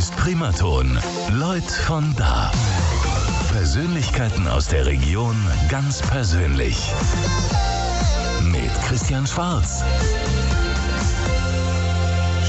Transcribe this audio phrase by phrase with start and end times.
[0.00, 0.98] ist Primaton.
[1.32, 2.50] Leut von da.
[3.52, 5.36] Persönlichkeiten aus der Region
[5.68, 6.74] ganz persönlich.
[8.50, 9.84] Mit Christian Schwarz.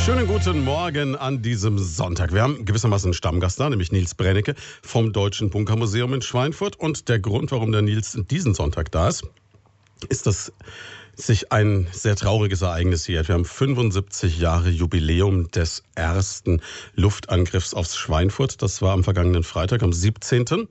[0.05, 2.33] Schönen guten Morgen an diesem Sonntag.
[2.33, 6.77] Wir haben gewissermaßen einen Stammgast da, nämlich Nils Brennecke vom Deutschen Bunkermuseum in Schweinfurt.
[6.77, 9.25] Und der Grund, warum der Nils diesen Sonntag da ist,
[10.07, 10.53] ist, dass
[11.15, 13.27] sich ein sehr trauriges Ereignis jährt.
[13.27, 16.61] Wir haben 75 Jahre Jubiläum des ersten
[16.95, 18.61] Luftangriffs aufs Schweinfurt.
[18.61, 20.67] Das war am vergangenen Freitag, am 17.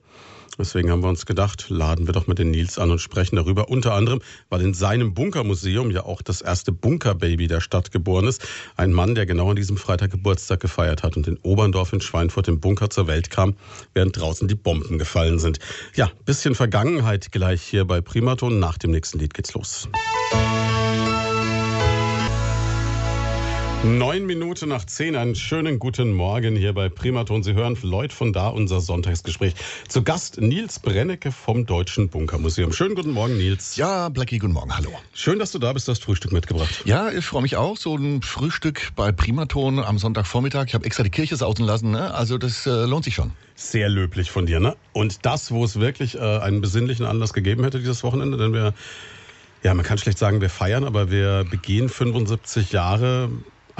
[0.57, 3.69] Deswegen haben wir uns gedacht, laden wir doch mit den Nils an und sprechen darüber.
[3.69, 8.47] Unter anderem, weil in seinem Bunkermuseum ja auch das erste Bunkerbaby der Stadt geboren ist.
[8.77, 12.47] Ein Mann, der genau an diesem Freitag Geburtstag gefeiert hat und in Oberndorf in Schweinfurt
[12.47, 13.55] im Bunker zur Welt kam,
[13.93, 15.59] während draußen die Bomben gefallen sind.
[15.95, 18.59] Ja, bisschen Vergangenheit gleich hier bei Primaton.
[18.59, 19.89] Nach dem nächsten Lied geht's los.
[23.83, 27.41] Neun Minuten nach zehn, einen schönen guten Morgen hier bei Primaton.
[27.41, 29.55] Sie hören Lloyd von da, unser Sonntagsgespräch.
[29.87, 32.73] Zu Gast Nils Brennecke vom Deutschen Bunkermuseum.
[32.73, 33.77] Schönen guten Morgen, Nils.
[33.77, 34.91] Ja, Blackie, guten Morgen, hallo.
[35.13, 36.83] Schön, dass du da bist, du hast Frühstück mitgebracht.
[36.85, 37.75] Ja, ich freue mich auch.
[37.75, 40.65] So ein Frühstück bei Primaton am Sonntagvormittag.
[40.67, 42.13] Ich habe extra die Kirche sausen lassen, ne?
[42.13, 43.31] also das äh, lohnt sich schon.
[43.55, 44.75] Sehr löblich von dir, ne?
[44.93, 48.75] Und das, wo es wirklich äh, einen besinnlichen Anlass gegeben hätte dieses Wochenende, denn wir,
[49.63, 53.31] ja, man kann schlecht sagen, wir feiern, aber wir begehen 75 Jahre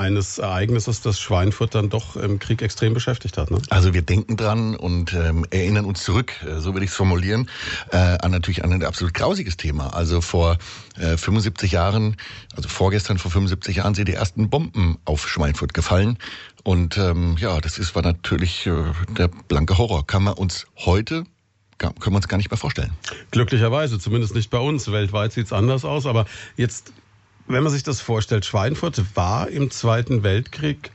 [0.02, 3.52] eines Ereignisses, das Schweinfurt dann doch im Krieg extrem beschäftigt hat.
[3.52, 3.62] Ne?
[3.70, 7.50] Also wir denken dran und ähm, erinnern uns zurück, äh, so würde ich es formulieren,
[7.92, 9.94] äh, an natürlich an ein absolut grausiges Thema.
[9.94, 10.58] Also vor
[10.98, 12.18] äh, 75 Jahren,
[12.56, 16.18] also vorgestern vor 75 Jahren sind die ersten Bomben auf Schweinfurt gefallen.
[16.64, 18.72] Und ähm, ja, das ist war natürlich äh,
[19.18, 20.06] der blanke Horror.
[20.08, 21.26] Kann man uns heute
[21.78, 22.92] können wir uns gar nicht mehr vorstellen.
[23.32, 24.92] Glücklicherweise, zumindest nicht bei uns.
[24.92, 26.06] Weltweit sieht es anders aus.
[26.06, 26.94] Aber jetzt
[27.48, 30.92] wenn man sich das vorstellt, Schweinfurt war im Zweiten Weltkrieg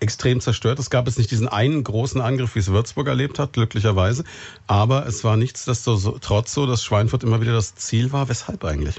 [0.00, 0.78] extrem zerstört.
[0.78, 4.24] Es gab jetzt nicht diesen einen großen Angriff, wie es Würzburg erlebt hat, glücklicherweise.
[4.66, 8.28] Aber es war nichtsdestotrotz so, dass Schweinfurt immer wieder das Ziel war.
[8.28, 8.96] Weshalb eigentlich?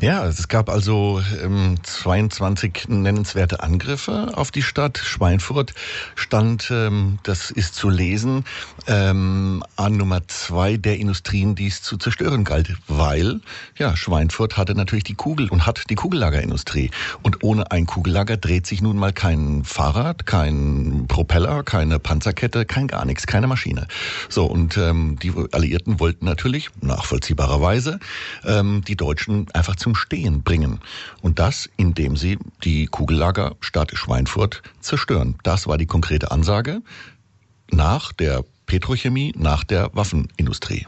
[0.00, 4.98] Ja, es gab also ähm, 22 nennenswerte Angriffe auf die Stadt.
[4.98, 5.74] Schweinfurt
[6.14, 8.44] stand, ähm, das ist zu lesen,
[8.86, 13.40] ähm, an Nummer zwei der Industrien, die es zu zerstören galt, weil
[13.78, 16.90] ja Schweinfurt hatte natürlich die Kugel und hat die Kugellagerindustrie.
[17.22, 22.86] Und ohne ein Kugellager dreht sich nun mal kein Fahrrad, kein Propeller, keine Panzerkette, kein
[22.86, 23.86] gar nichts, keine Maschine.
[24.30, 28.00] So und ähm, die Alliierten wollten natürlich nachvollziehbarerweise
[28.42, 30.80] ähm, die Deutschen einfach zum Stehen bringen.
[31.20, 35.36] Und das, indem sie die Kugellager Stadt Schweinfurt zerstören.
[35.42, 36.80] Das war die konkrete Ansage
[37.70, 40.86] nach der Petrochemie, nach der Waffenindustrie.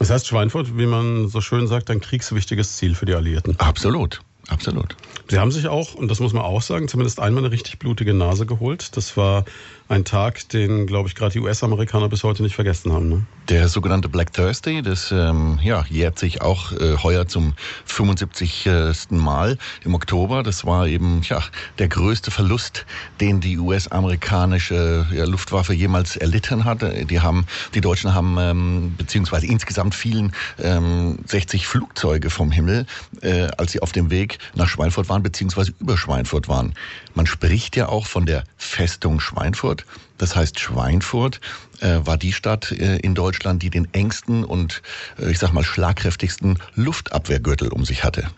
[0.00, 3.54] Das heißt, Schweinfurt, wie man so schön sagt, ein kriegswichtiges Ziel für die Alliierten.
[3.60, 4.22] Absolut.
[4.52, 4.96] Absolut.
[5.28, 8.12] Sie haben sich auch, und das muss man auch sagen, zumindest einmal eine richtig blutige
[8.12, 8.96] Nase geholt.
[8.96, 9.44] Das war
[9.88, 13.08] ein Tag, den, glaube ich, gerade die US-Amerikaner bis heute nicht vergessen haben.
[13.08, 13.26] Ne?
[13.48, 17.54] Der sogenannte Black Thursday, das ähm, ja, jährt sich auch äh, heuer zum
[17.86, 18.68] 75.
[19.10, 20.42] Mal im Oktober.
[20.42, 21.42] Das war eben ja,
[21.78, 22.86] der größte Verlust,
[23.20, 27.04] den die US-amerikanische ja, Luftwaffe jemals erlitten hatte.
[27.04, 30.32] Die, haben, die Deutschen haben, ähm, beziehungsweise insgesamt fielen
[30.62, 32.86] ähm, 60 Flugzeuge vom Himmel,
[33.20, 36.74] äh, als sie auf dem Weg nach Schweinfurt waren, beziehungsweise über Schweinfurt waren.
[37.14, 39.84] Man spricht ja auch von der Festung Schweinfurt.
[40.18, 41.40] Das heißt, Schweinfurt
[41.80, 44.82] äh, war die Stadt äh, in Deutschland, die den engsten und,
[45.18, 48.28] äh, ich sag mal, schlagkräftigsten Luftabwehrgürtel um sich hatte.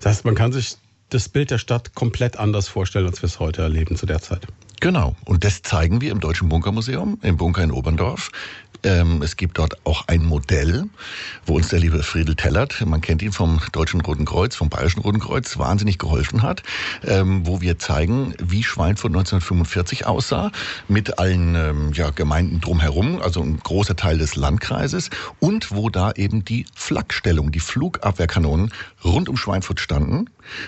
[0.00, 0.76] Das heißt, man kann sich
[1.10, 4.46] das Bild der Stadt komplett anders vorstellen, als wir es heute erleben zu der Zeit.
[4.80, 5.14] Genau.
[5.26, 8.30] Und das zeigen wir im Deutschen Bunkermuseum, im Bunker in Oberndorf.
[8.82, 10.84] Ähm, es gibt dort auch ein Modell,
[11.46, 15.00] wo uns der liebe Friedel Tellert, man kennt ihn vom Deutschen Roten Kreuz, vom Bayerischen
[15.00, 16.62] Roten Kreuz, wahnsinnig geholfen hat,
[17.04, 20.50] ähm, wo wir zeigen, wie Schweinfurt 1945 aussah,
[20.88, 26.12] mit allen ähm, ja, Gemeinden drumherum, also ein großer Teil des Landkreises, und wo da
[26.12, 28.72] eben die Flakstellung, die Flugabwehrkanonen
[29.04, 30.26] rund um Schweinfurt standen,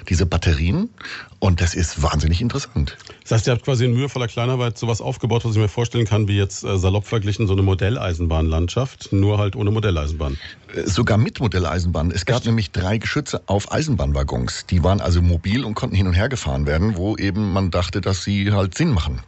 [0.09, 0.91] diese Batterien.
[1.39, 2.97] Und das ist wahnsinnig interessant.
[3.23, 6.29] Das heißt, ihr habt quasi in mühevoller Kleinarbeit sowas aufgebaut, was ich mir vorstellen kann,
[6.29, 7.63] wie jetzt äh, salopp verglichen so eine
[8.03, 10.37] Modelleisenbahnlandschaft, nur halt ohne Modelleisenbahn.
[10.75, 12.11] Äh, sogar mit Modelleisenbahn.
[12.11, 12.47] Es gab Echt?
[12.47, 14.67] nämlich drei Geschütze auf Eisenbahnwaggons.
[14.67, 18.01] Die waren also mobil und konnten hin und her gefahren werden, wo eben man dachte,
[18.01, 19.21] dass sie halt Sinn machen.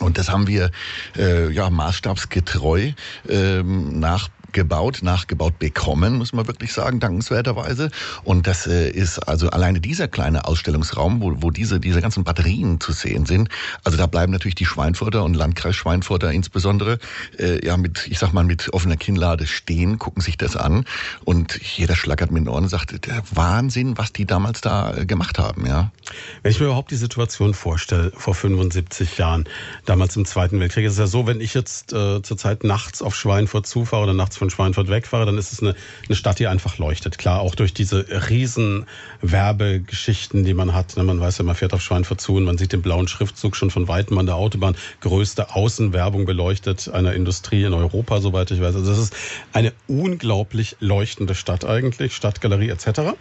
[0.00, 0.70] Und das haben wir
[1.16, 2.92] äh, ja maßstabsgetreu
[3.28, 7.90] ähm, nach nachgebaut, nachgebaut bekommen, muss man wirklich sagen, dankenswerterweise.
[8.24, 12.80] Und das äh, ist also alleine dieser kleine Ausstellungsraum, wo, wo diese, diese ganzen Batterien
[12.80, 13.48] zu sehen sind.
[13.84, 16.98] Also da bleiben natürlich die Schweinfurter und Landkreis Schweinfurter insbesondere
[17.38, 20.84] äh, ja mit, ich sag mal, mit offener Kinnlade stehen, gucken sich das an
[21.24, 25.06] und jeder schlackert mit den Ohren und sagt, der Wahnsinn, was die damals da äh,
[25.06, 25.92] gemacht haben, ja.
[26.42, 29.44] Wenn ich mir überhaupt die Situation vorstelle, vor 75 Jahren,
[29.84, 33.14] damals im Zweiten Weltkrieg, ist es ja so, wenn ich jetzt äh, zurzeit nachts auf
[33.14, 35.74] Schweinfurt zufahre oder nachts von Schweinfurt wegfahre, dann ist es eine,
[36.06, 37.18] eine Stadt, die einfach leuchtet.
[37.18, 38.86] Klar, auch durch diese riesen
[39.22, 40.96] Werbegeschichten, die man hat.
[40.96, 43.56] Ne, man weiß ja, man fährt auf Schweinfurt zu und man sieht den blauen Schriftzug
[43.56, 44.76] schon von weitem an der Autobahn.
[45.00, 48.74] Größte Außenwerbung beleuchtet einer Industrie in Europa, soweit ich weiß.
[48.74, 49.16] Also das ist
[49.52, 53.16] eine unglaublich leuchtende Stadt eigentlich, Stadtgalerie etc.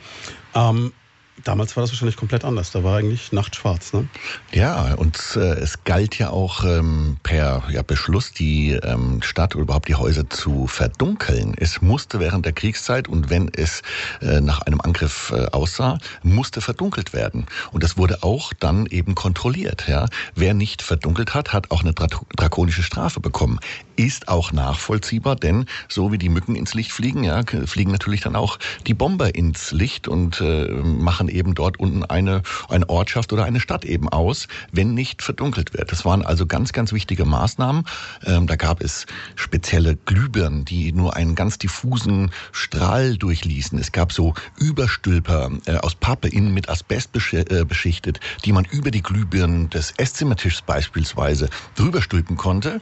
[1.44, 2.72] Damals war das wahrscheinlich komplett anders.
[2.72, 3.94] Da war eigentlich nachtschwarz.
[3.94, 4.08] Ne?
[4.52, 9.64] Ja, und äh, es galt ja auch ähm, per ja, Beschluss, die ähm, Stadt oder
[9.64, 11.54] überhaupt die Häuser zu verdunkeln.
[11.58, 13.82] Es musste während der Kriegszeit und wenn es
[14.22, 17.46] äh, nach einem Angriff äh, aussah, musste verdunkelt werden.
[17.72, 19.88] Und das wurde auch dann eben kontrolliert.
[19.88, 20.08] Ja?
[20.36, 23.60] Wer nicht verdunkelt hat, hat auch eine dra drakonische Strafe bekommen.
[23.98, 28.36] Ist auch nachvollziehbar, denn so wie die Mücken ins Licht fliegen, ja, fliegen natürlich dann
[28.36, 33.46] auch die Bomber ins Licht und äh, machen eben dort unten eine, eine Ortschaft oder
[33.46, 35.92] eine Stadt eben aus, wenn nicht verdunkelt wird.
[35.92, 37.86] Das waren also ganz, ganz wichtige Maßnahmen.
[38.26, 43.80] Ähm, da gab es spezielle Glühbirnen, die nur einen ganz diffusen Strahl durchließen.
[43.80, 48.92] Es gab so Überstülper äh, aus Pappe innen mit Asbest äh, beschichtet, die man über
[48.92, 52.80] die Glühbirnen des Esszimmertischs beispielsweise drüber stülpen konnte.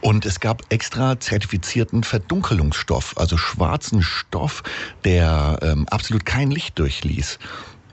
[0.00, 4.62] Und es gab extra zertifizierten Verdunkelungsstoff, also schwarzen Stoff,
[5.04, 7.38] der ähm, absolut kein Licht durchließ.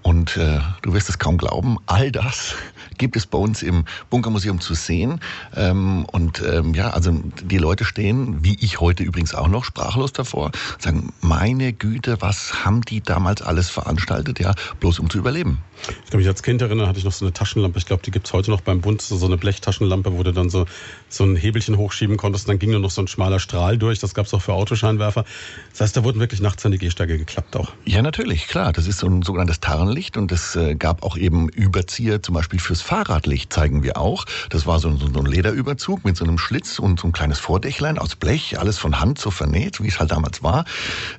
[0.03, 2.55] Und äh, du wirst es kaum glauben, all das
[2.97, 5.21] gibt es bei uns im Bunkermuseum zu sehen.
[5.55, 7.11] Ähm, und ähm, ja, also
[7.43, 12.65] die Leute stehen, wie ich heute übrigens auch noch, sprachlos davor, sagen, meine Güte, was
[12.65, 15.59] haben die damals alles veranstaltet, ja, bloß um zu überleben.
[16.05, 17.77] Ich kann mich als Kind erinnern, hatte ich noch so eine Taschenlampe.
[17.77, 20.65] Ich glaube, die gibt's heute noch beim Bund, so eine Blechtaschenlampe, wo du dann so,
[21.09, 22.47] so ein Hebelchen hochschieben konntest.
[22.47, 23.99] Dann ging nur noch so ein schmaler Strahl durch.
[23.99, 25.25] Das gab's auch für Autoscheinwerfer.
[25.71, 27.71] Das heißt, da wurden wirklich nachts an die Gehsteige geklappt auch.
[27.85, 28.71] Ja, natürlich, klar.
[28.71, 32.59] Das ist so ein sogenanntes Tarnlicht und es äh, gab auch eben Überzieher, zum Beispiel
[32.59, 34.25] fürs Fahrradlicht zeigen wir auch.
[34.49, 37.39] Das war so, so, so ein Lederüberzug mit so einem Schlitz und so ein kleines
[37.39, 40.65] Vordächlein aus Blech, alles von Hand so vernäht, wie es halt damals war.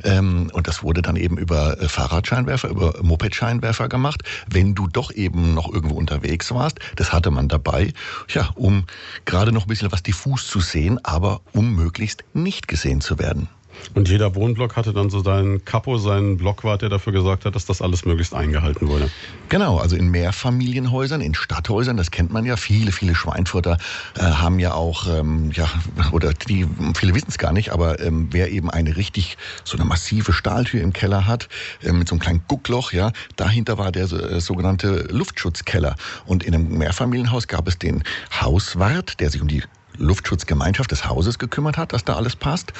[0.04, 4.22] Ähm, und das wurde dann eben über äh, Fahrradscheinwerfer, über Mopedscheinwerfer gemacht
[4.54, 6.78] wenn du doch eben noch irgendwo unterwegs warst.
[6.96, 7.92] Das hatte man dabei,
[8.28, 8.84] ja, um
[9.24, 13.48] gerade noch ein bisschen was diffus zu sehen, aber um möglichst nicht gesehen zu werden.
[13.94, 17.66] Und jeder Wohnblock hatte dann so seinen Kapo, seinen Blockwart, der dafür gesorgt hat, dass
[17.66, 19.10] das alles möglichst eingehalten wurde.
[19.48, 22.56] Genau, also in Mehrfamilienhäusern, in Stadthäusern, das kennt man ja.
[22.56, 23.78] Viele, viele Schweinfurter
[24.16, 25.68] äh, haben ja auch, ähm, ja,
[26.12, 26.66] oder die,
[26.96, 30.82] viele wissen es gar nicht, aber ähm, wer eben eine richtig, so eine massive Stahltür
[30.82, 31.48] im Keller hat,
[31.82, 35.96] äh, mit so einem kleinen Guckloch, ja, dahinter war der äh, sogenannte Luftschutzkeller.
[36.26, 38.02] Und in einem Mehrfamilienhaus gab es den
[38.40, 39.62] Hauswart, der sich um die
[39.96, 42.72] Luftschutzgemeinschaft des Hauses gekümmert hat, dass da alles passt.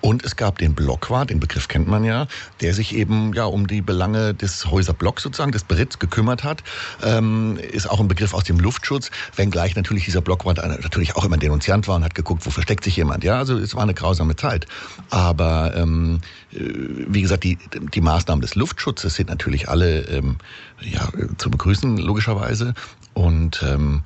[0.00, 2.26] Und es gab den Blockwart, den Begriff kennt man ja,
[2.60, 6.62] der sich eben ja um die Belange des Häuserblocks sozusagen, des Beritts gekümmert hat.
[7.02, 11.36] Ähm, ist auch ein Begriff aus dem Luftschutz, wenngleich natürlich dieser Blockwart natürlich auch immer
[11.36, 13.24] Denunziant war und hat geguckt, wo versteckt sich jemand.
[13.24, 14.66] Ja, also es war eine grausame Zeit.
[15.10, 16.20] Aber ähm,
[16.52, 17.58] äh, wie gesagt, die,
[17.94, 20.36] die Maßnahmen des Luftschutzes sind natürlich alle ähm,
[20.80, 22.74] ja, zu begrüßen, logischerweise.
[23.12, 24.02] Und ähm,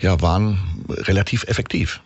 [0.00, 0.58] ja, waren
[0.88, 2.00] relativ effektiv.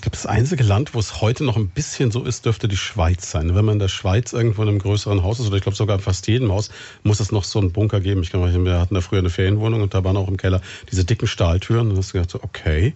[0.00, 2.78] Ich glaube, das einzige Land, wo es heute noch ein bisschen so ist, dürfte die
[2.78, 3.54] Schweiz sein.
[3.54, 5.96] Wenn man in der Schweiz irgendwo in einem größeren Haus ist, oder ich glaube sogar
[5.96, 6.70] in fast jedem Haus,
[7.02, 8.22] muss es noch so einen Bunker geben.
[8.22, 11.04] Ich glaube, wir hatten da früher eine Ferienwohnung und da waren auch im Keller diese
[11.04, 11.88] dicken Stahltüren.
[11.88, 12.94] Und da hast du gedacht, so, okay,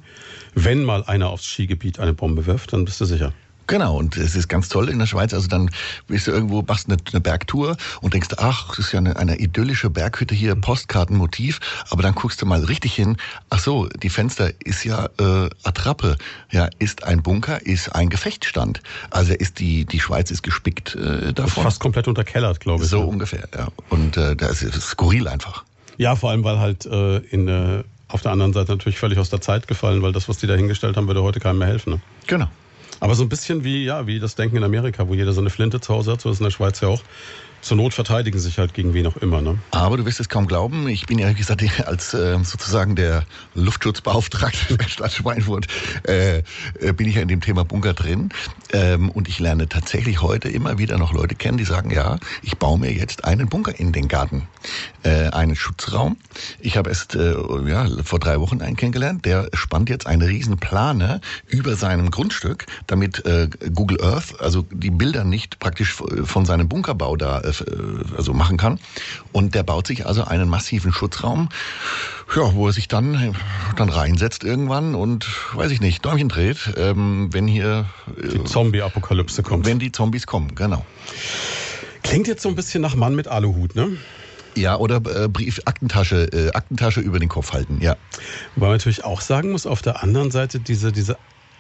[0.55, 3.35] wenn mal einer aufs Skigebiet eine Bombe wirft, dann bist du sicher.
[3.67, 5.33] Genau, und es ist ganz toll in der Schweiz.
[5.33, 5.71] Also dann
[6.07, 9.39] bist du irgendwo, machst eine, eine Bergtour und denkst, ach, das ist ja eine, eine
[9.39, 11.61] idyllische Berghütte hier, Postkartenmotiv.
[11.91, 13.17] Aber dann guckst du mal richtig hin.
[13.51, 16.17] Ach so, die Fenster ist ja äh, Attrappe.
[16.51, 18.83] Ja, ist ein Bunker, ist ein Gefechtsstand.
[19.11, 21.65] Also ist die die Schweiz ist gespickt äh, davon.
[21.65, 22.91] Fast komplett unterkellert, glaube ich.
[22.91, 23.05] So ja.
[23.05, 23.69] ungefähr, ja.
[23.89, 25.65] Und äh, da ist skurril einfach.
[25.97, 29.31] Ja, vor allem weil halt äh, in äh, auf der anderen Seite natürlich völlig aus
[29.31, 31.95] der Zeit gefallen, weil das, was die da hingestellt haben, würde heute keinem mehr helfen.
[31.95, 32.01] Ne?
[32.27, 32.49] Genau.
[33.01, 35.51] Aber so ein bisschen wie, ja, wie das Denken in Amerika, wo jeder so eine
[35.51, 37.03] Flinte zu Hause hat, so ist in der Schweiz ja auch.
[37.65, 39.41] Zur Not verteidigen sich halt gegen wen auch immer.
[39.41, 39.59] Ne?
[39.71, 43.25] Aber du wirst es kaum glauben, ich bin ja, wie gesagt, als äh, sozusagen der
[43.55, 45.67] Luftschutzbeauftragte der Stadt Schweinfurt,
[46.03, 46.43] äh,
[46.93, 48.29] bin ich ja in dem Thema Bunker drin.
[48.73, 52.59] Ähm, und ich lerne tatsächlich heute immer wieder noch Leute kennen, die sagen, ja, ich
[52.59, 54.47] baue mir jetzt einen Bunker in den Garten,
[55.03, 56.17] äh, einen Schutzraum.
[56.61, 57.35] Ich habe erst äh,
[57.67, 62.67] ja, vor drei Wochen einen kennengelernt, der spannt jetzt eine riesen Plane über seinem Grundstück,
[62.87, 67.41] damit äh, Google Earth, also die Bilder nicht praktisch von seinem Bunkerbau da
[68.17, 68.81] also machen kann.
[69.33, 71.49] Und der baut sich also einen massiven Schutzraum,
[72.35, 73.37] ja, wo er sich dann,
[73.77, 77.87] dann reinsetzt irgendwann und, weiß ich nicht, Däumchen dreht, ähm, wenn hier...
[78.17, 79.67] Äh, die Zombie-Apokalypse kommt.
[79.67, 80.85] Wenn die Zombies kommen, genau.
[82.03, 83.97] Klingt jetzt so ein bisschen nach Mann mit Aluhut, ne?
[84.57, 87.97] Ja, oder äh, Brief, Aktentasche, äh, Aktentasche über den Kopf halten, ja.
[88.55, 91.17] Wobei man natürlich auch sagen muss, auf der anderen Seite diese, diese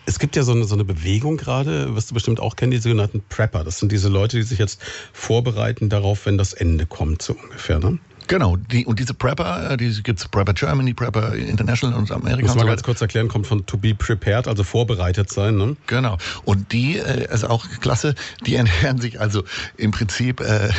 [0.06, 2.78] es gibt ja so eine, so eine Bewegung gerade, wirst du bestimmt auch kennen, die
[2.78, 3.64] sogenannten Prepper.
[3.64, 4.80] Das sind diese Leute, die sich jetzt
[5.12, 7.78] vorbereiten darauf, wenn das Ende kommt, so ungefähr.
[7.78, 7.98] Ne?
[8.26, 12.46] Genau, die, und diese Prepper, äh, die gibt es Prepper Germany, Prepper International und Amerika.
[12.46, 15.56] Muss man ganz kurz erklären, kommt von to be prepared, also vorbereitet sein.
[15.56, 15.76] Ne?
[15.86, 16.16] Genau.
[16.44, 18.14] Und die, äh, also auch klasse,
[18.46, 19.44] die ernähren sich also
[19.76, 20.70] im Prinzip, äh,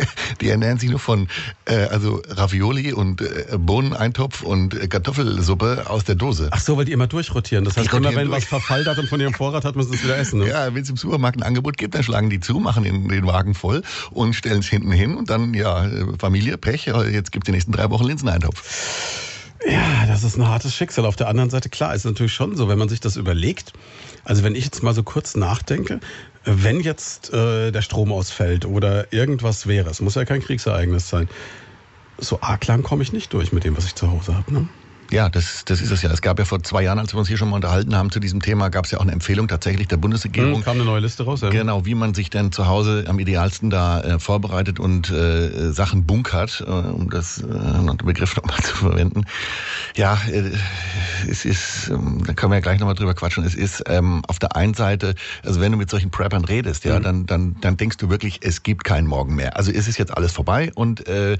[0.40, 1.28] die ernähren sich nur von
[1.64, 6.48] äh, also Ravioli und äh, Bohneneintopf und äh, Kartoffelsuppe aus der Dose.
[6.50, 7.64] Ach so, weil die immer durchrotieren.
[7.64, 8.42] Das heißt, immer wenn durch.
[8.42, 10.40] was verfallt hat und von ihrem Vorrat hat, müssen sie es wieder essen.
[10.40, 10.48] Ne?
[10.48, 13.26] Ja, wenn es im Supermarkt ein Angebot gibt, dann schlagen die zu, machen den, den
[13.26, 15.86] Wagen voll und stellen es hinten hin und dann, ja,
[16.18, 18.62] Familie, Pech, jetzt gibt es die nächsten drei Wochen Linseneintopf.
[19.68, 21.06] Ja, das ist ein hartes Schicksal.
[21.06, 23.72] Auf der anderen Seite, klar, ist natürlich schon so, wenn man sich das überlegt.
[24.24, 26.00] Also wenn ich jetzt mal so kurz nachdenke,
[26.44, 31.28] wenn jetzt äh, der Strom ausfällt oder irgendwas wäre, es muss ja kein Kriegsereignis sein,
[32.18, 34.52] so arg lang komme ich nicht durch mit dem, was ich zu Hause habe.
[34.52, 34.68] Ne?
[35.12, 36.10] Ja, das, das ist es ja.
[36.10, 38.18] Es gab ja vor zwei Jahren, als wir uns hier schon mal unterhalten haben zu
[38.18, 40.54] diesem Thema, gab es ja auch eine Empfehlung tatsächlich der Bundesregierung.
[40.54, 41.50] Hm, kam eine neue Liste raus, ja.
[41.50, 46.06] Genau, wie man sich denn zu Hause am idealsten da äh, vorbereitet und äh, Sachen
[46.06, 49.24] bunkert, äh, um das äh, den Begriff nochmal zu verwenden.
[49.96, 50.50] Ja, äh,
[51.28, 54.38] es ist, ähm, da können wir ja gleich nochmal drüber quatschen, es ist ähm, auf
[54.38, 55.14] der einen Seite,
[55.44, 57.02] also wenn du mit solchen Preppern redest, ja, mhm.
[57.02, 59.58] dann, dann, dann denkst du wirklich, es gibt keinen Morgen mehr.
[59.58, 61.38] Also es ist jetzt alles vorbei und äh, äh,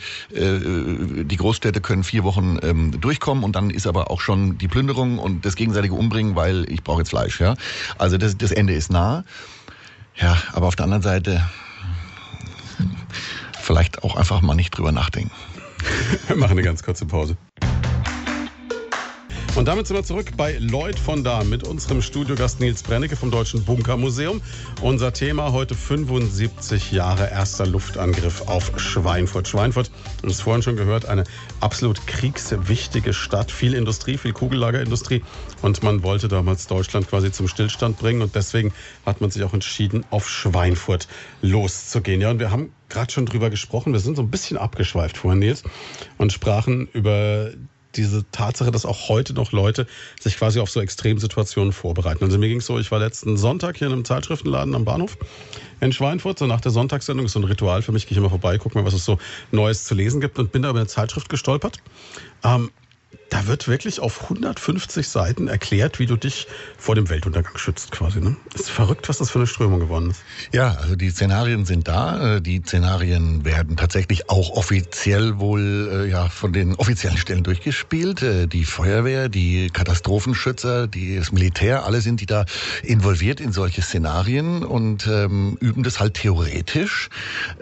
[1.25, 5.19] die Großstädte können vier Wochen ähm, durchkommen und dann ist aber auch schon die Plünderung
[5.19, 7.41] und das gegenseitige Umbringen, weil ich brauche jetzt Fleisch.
[7.41, 7.55] Ja?
[7.99, 9.25] Also das, das Ende ist nah.
[10.17, 11.43] Ja, aber auf der anderen Seite
[13.61, 15.31] vielleicht auch einfach mal nicht drüber nachdenken.
[16.27, 17.37] Wir machen eine ganz kurze Pause.
[19.55, 23.31] Und damit sind wir zurück bei Lloyd von da mit unserem Studiogast Nils Brennecke vom
[23.31, 24.41] Deutschen Bunkermuseum.
[24.81, 29.47] Unser Thema heute 75 Jahre erster Luftangriff auf Schweinfurt.
[29.47, 29.91] Schweinfurt,
[30.23, 31.25] haben es vorhin schon gehört, eine
[31.61, 33.51] absolut kriegswichtige Stadt.
[33.51, 35.23] Viel Industrie, viel Kugellagerindustrie.
[35.61, 38.23] Und man wollte damals Deutschland quasi zum Stillstand bringen.
[38.23, 38.73] Und deswegen
[39.05, 41.09] hat man sich auch entschieden, auf Schweinfurt
[41.43, 42.23] loszugehen.
[42.23, 43.93] Ja, und wir haben gerade schon drüber gesprochen.
[43.93, 45.63] Wir sind so ein bisschen abgeschweift vorhin, Nils,
[46.17, 47.51] und sprachen über
[47.95, 49.87] diese Tatsache, dass auch heute noch Leute
[50.21, 52.25] sich quasi auf so Extremsituationen vorbereiten.
[52.25, 55.17] Also mir ging es so, ich war letzten Sonntag hier in einem Zeitschriftenladen am Bahnhof
[55.81, 56.39] in Schweinfurt.
[56.39, 58.79] So nach der Sonntagssendung ist so ein Ritual für mich, gehe ich immer vorbei, gucke
[58.79, 59.19] mal, was es so
[59.51, 61.79] Neues zu lesen gibt und bin da über eine Zeitschrift gestolpert.
[62.45, 62.71] Ähm,
[63.33, 66.47] da wird wirklich auf 150 Seiten erklärt, wie du dich
[66.77, 68.21] vor dem Weltuntergang schützt, quasi.
[68.21, 68.37] Ne?
[68.55, 70.21] Ist verrückt, was das für eine Strömung geworden ist.
[70.53, 72.37] Ja, also die Szenarien sind da.
[72.37, 78.23] Äh, die Szenarien werden tatsächlich auch offiziell wohl äh, ja von den offiziellen Stellen durchgespielt.
[78.23, 82.45] Äh, die Feuerwehr, die Katastrophenschützer, das Militär, alle sind die da
[82.83, 87.09] involviert in solche Szenarien und ähm, üben das halt theoretisch.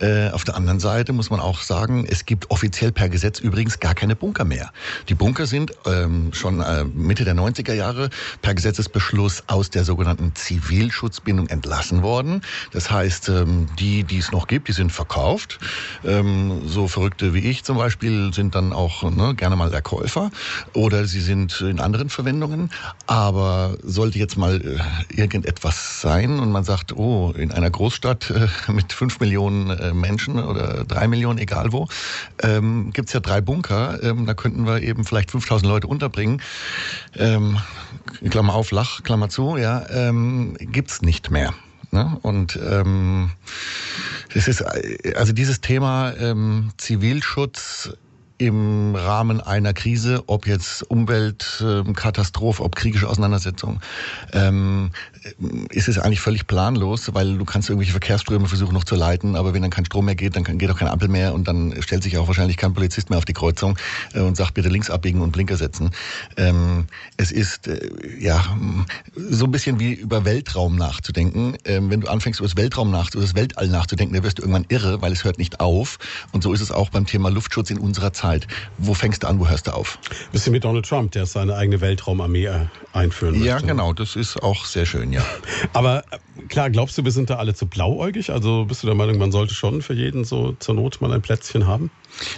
[0.00, 3.78] Äh, auf der anderen Seite muss man auch sagen, es gibt offiziell per Gesetz übrigens
[3.78, 4.72] gar keine Bunker mehr.
[5.08, 8.08] Die Bunker sind sind ähm, schon äh, Mitte der 90er Jahre
[8.40, 12.42] per Gesetzesbeschluss aus der sogenannten Zivilschutzbindung entlassen worden.
[12.72, 15.58] Das heißt, ähm, die, die es noch gibt, die sind verkauft.
[16.04, 20.30] Ähm, so Verrückte wie ich zum Beispiel sind dann auch ne, gerne mal der Käufer
[20.72, 22.70] oder sie sind in anderen Verwendungen.
[23.06, 24.78] Aber sollte jetzt mal äh,
[25.14, 30.42] irgendetwas sein und man sagt, oh, in einer Großstadt äh, mit fünf Millionen äh, Menschen
[30.42, 31.88] oder drei Millionen, egal wo,
[32.42, 34.02] ähm, gibt es ja drei Bunker.
[34.02, 36.40] Ähm, da könnten wir eben vielleicht 5000 Leute unterbringen,
[37.16, 37.58] ähm,
[38.30, 41.52] Klammer auf, Lach, Klammer zu, ja, ähm, gibt's nicht mehr.
[41.90, 42.18] Ne?
[42.22, 43.32] Und ähm,
[44.34, 44.62] es ist
[45.16, 47.90] also dieses Thema ähm, Zivilschutz
[48.40, 53.80] im Rahmen einer Krise, ob jetzt Umweltkatastrophe, ob kriegische Auseinandersetzung,
[54.32, 54.92] ähm,
[55.68, 59.52] ist es eigentlich völlig planlos, weil du kannst irgendwelche Verkehrsströme versuchen noch zu leiten, aber
[59.52, 62.02] wenn dann kein Strom mehr geht, dann geht auch kein Ampel mehr und dann stellt
[62.02, 63.76] sich auch wahrscheinlich kein Polizist mehr auf die Kreuzung
[64.14, 65.90] äh, und sagt bitte links abbiegen und Blinker setzen.
[66.38, 66.86] Ähm,
[67.18, 68.42] es ist äh, ja
[69.14, 71.58] so ein bisschen wie über Weltraum nachzudenken.
[71.66, 74.42] Ähm, wenn du anfängst über das Weltraum nach, über das Weltall nachzudenken, dann wirst du
[74.42, 75.98] irgendwann irre, weil es hört nicht auf.
[76.32, 78.29] Und so ist es auch beim Thema Luftschutz in unserer Zeit.
[78.78, 79.98] Wo fängst du an, wo hörst du auf?
[80.32, 83.48] Bisschen wie Donald Trump, der seine eigene Weltraumarmee äh, einführen möchte.
[83.48, 85.24] Ja, genau, das ist auch sehr schön, ja.
[85.72, 88.30] Aber äh, klar, glaubst du, wir sind da alle zu blauäugig?
[88.30, 91.22] Also bist du der Meinung, man sollte schon für jeden so zur Not mal ein
[91.22, 91.90] Plätzchen haben?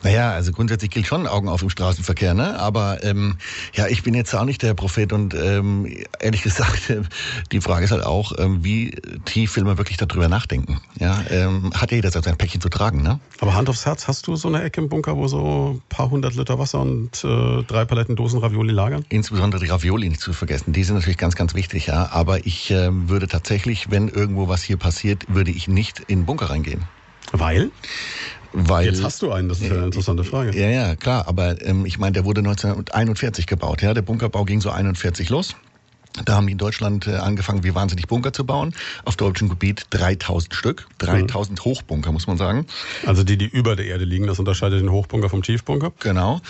[0.02, 2.58] Naja, also grundsätzlich gilt schon Augen auf im Straßenverkehr, ne?
[2.58, 3.38] Aber ähm,
[3.74, 5.86] ja, ich bin jetzt auch nicht der Prophet und ähm,
[6.20, 6.92] ehrlich gesagt,
[7.52, 8.90] die Frage ist halt auch, ähm, wie
[9.24, 10.80] tief will man wirklich darüber nachdenken?
[10.98, 13.20] Ja, ähm, hat ja jeder sein Päckchen zu tragen, ne?
[13.40, 16.10] Aber Hand aufs Herz, hast du so eine Ecke im Bunker, wo so ein paar
[16.10, 19.04] hundert Liter Wasser und äh, drei Paletten Dosen Ravioli lagern?
[19.08, 20.72] Insbesondere die Ravioli nicht zu vergessen.
[20.72, 22.10] Die sind natürlich ganz, ganz wichtig, ja.
[22.10, 26.26] Aber ich äh, würde tatsächlich, wenn irgendwo was hier passiert, würde ich nicht in den
[26.26, 26.82] Bunker reingehen.
[27.30, 27.70] Weil?
[28.52, 30.58] Weil, Jetzt hast du einen, das ist ja eine interessante Frage.
[30.58, 33.82] Ja, ja, klar, aber ähm, ich meine, der wurde 1941 gebaut.
[33.82, 35.54] Ja, der Bunkerbau ging so 41 los.
[36.24, 38.74] Da haben die in Deutschland äh, angefangen, wie wahnsinnig Bunker zu bauen.
[39.04, 40.86] Auf deutschem Gebiet 3000 Stück.
[40.98, 41.64] 3000 mhm.
[41.64, 42.66] Hochbunker, muss man sagen.
[43.06, 45.92] Also die, die über der Erde liegen, das unterscheidet den Hochbunker vom Tiefbunker?
[46.00, 46.40] Genau.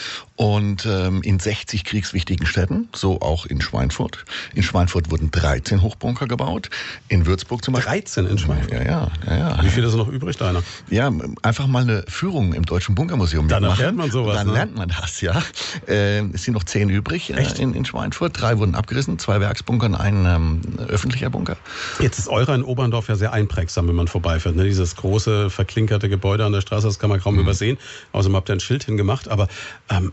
[0.43, 4.25] Und ähm, in 60 kriegswichtigen Städten, so auch in Schweinfurt.
[4.55, 6.69] In Schweinfurt wurden 13 Hochbunker gebaut.
[7.07, 7.93] In Würzburg zum Beispiel.
[7.93, 8.73] 13 in Schweinfurt?
[8.73, 9.09] Ja, ja.
[9.25, 9.63] ja, ja.
[9.63, 10.65] Wie viele sind noch übrig, deiner?
[10.91, 13.83] Ja, einfach mal eine Führung im Deutschen Bunkermuseum Dann mitmachen.
[13.83, 14.35] lernt man sowas.
[14.35, 14.53] Dann ne?
[14.55, 15.41] lernt man das, ja.
[15.87, 18.41] Äh, es sind noch 10 übrig äh, in, in Schweinfurt.
[18.41, 21.57] Drei wurden abgerissen, zwei Werksbunker und ein ähm, öffentlicher Bunker.
[22.01, 24.57] Jetzt ist eurer in Oberndorf ja sehr einprägsam, wenn man vorbeifährt.
[24.57, 24.65] Ne?
[24.65, 27.43] Dieses große, verklinkerte Gebäude an der Straße, das kann man kaum mhm.
[27.43, 27.79] übersehen.
[28.11, 29.29] Außerdem habt ihr ein Schild hingemacht.
[29.29, 29.47] Aber
[29.89, 30.11] ähm,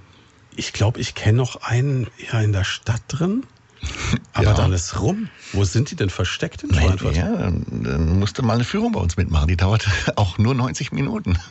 [0.59, 3.45] ich glaube, ich kenne noch einen ja, in der Stadt drin.
[4.33, 4.53] Aber Ja.
[4.53, 5.29] dann ist rum.
[5.51, 7.15] Wo sind die denn versteckt in Nein, Schweinfurt?
[7.15, 9.47] ja, dann, musst du mal eine Führung bei uns mitmachen.
[9.47, 11.39] Die dauert auch nur 90 Minuten.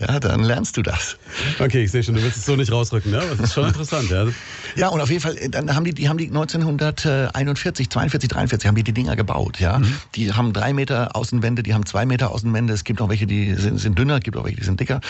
[0.00, 1.18] Ja, dann lernst du das.
[1.58, 3.26] Okay, ich sehe schon, du willst es so nicht rausrücken, ne?
[3.36, 4.32] Das ist schon interessant, ja.
[4.76, 8.68] Ja, und auf jeden Fall, äh, dann haben die, die haben die 1941, 42, 43
[8.68, 9.78] haben die die Dinger gebaut, ja.
[9.78, 9.94] Mhm.
[10.14, 12.72] Die haben drei Meter Außenwände, die haben zwei Meter Außenwände.
[12.72, 15.00] Es gibt auch welche, die sind, sind dünner, es gibt auch welche, die sind dicker.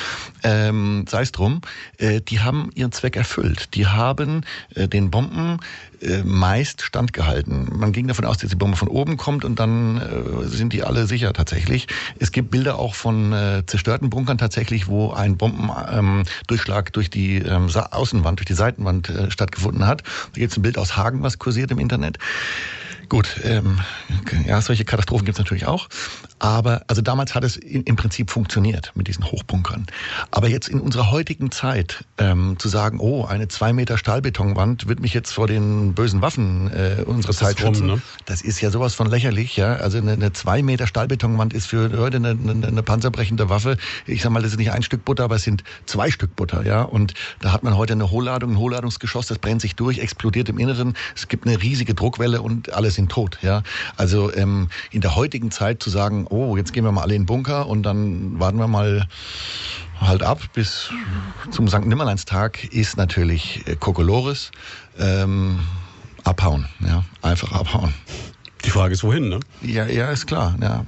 [0.42, 1.61] Ähm, Sei es drum.
[1.99, 3.75] Äh, die haben ihren Zweck erfüllt.
[3.75, 4.42] Die haben
[4.75, 5.59] äh, den Bomben
[6.04, 7.68] äh, meist standgehalten.
[7.78, 10.83] Man ging davon aus, dass die Bombe von oben kommt und dann äh, sind die
[10.83, 11.87] alle sicher tatsächlich.
[12.18, 17.38] Es gibt Bilder auch von äh, zerstörten Bunkern tatsächlich, wo ein Bombendurchschlag ähm, durch die
[17.38, 20.03] ähm, Außenwand, durch die Seitenwand äh, stattgefunden hat.
[20.33, 22.19] Da gibt es ein Bild aus Hagen, was kursiert im Internet.
[23.09, 23.81] Gut, ähm,
[24.47, 25.89] ja, solche Katastrophen gibt es natürlich auch.
[26.45, 29.87] Aber also damals hat es im Prinzip funktioniert mit diesen Hochbunkern.
[30.31, 35.01] Aber jetzt in unserer heutigen Zeit ähm, zu sagen, oh, eine zwei Meter Stahlbetonwand wird
[35.01, 38.03] mich jetzt vor den bösen Waffen äh, unserer Das Zeit rum, schützen, ne?
[38.27, 39.57] das ist ja sowas von lächerlich.
[39.57, 39.77] Ja?
[39.77, 43.79] Also eine, eine zwei Meter Stahlbetonwand ist für heute eine, eine, eine panzerbrechende Waffe.
[44.05, 46.67] Ich sag mal, das ist nicht ein Stück Butter, aber es sind zwei Stück Butter.
[46.67, 46.83] Ja?
[46.83, 50.59] Und da hat man heute eine Hohlladung, ein Hohlladungsgeschoss, das brennt sich durch, explodiert im
[50.59, 50.93] Inneren.
[51.17, 53.39] Es gibt eine riesige Druckwelle und alle sind tot.
[53.41, 53.63] Ja?
[53.97, 57.23] Also ähm, in der heutigen Zeit zu sagen, oh, jetzt gehen wir mal alle in
[57.23, 59.07] den Bunker und dann warten wir mal
[60.01, 60.90] halt ab bis
[61.51, 61.87] zum St.
[61.87, 64.51] Nimmerleinstag ist natürlich äh, Kokolores.
[64.99, 65.61] Ähm,
[66.25, 67.94] abhauen, ja, einfach abhauen.
[68.64, 69.40] Die Frage ist, wohin, ne?
[69.62, 70.85] Ja, ja, ist klar, ja.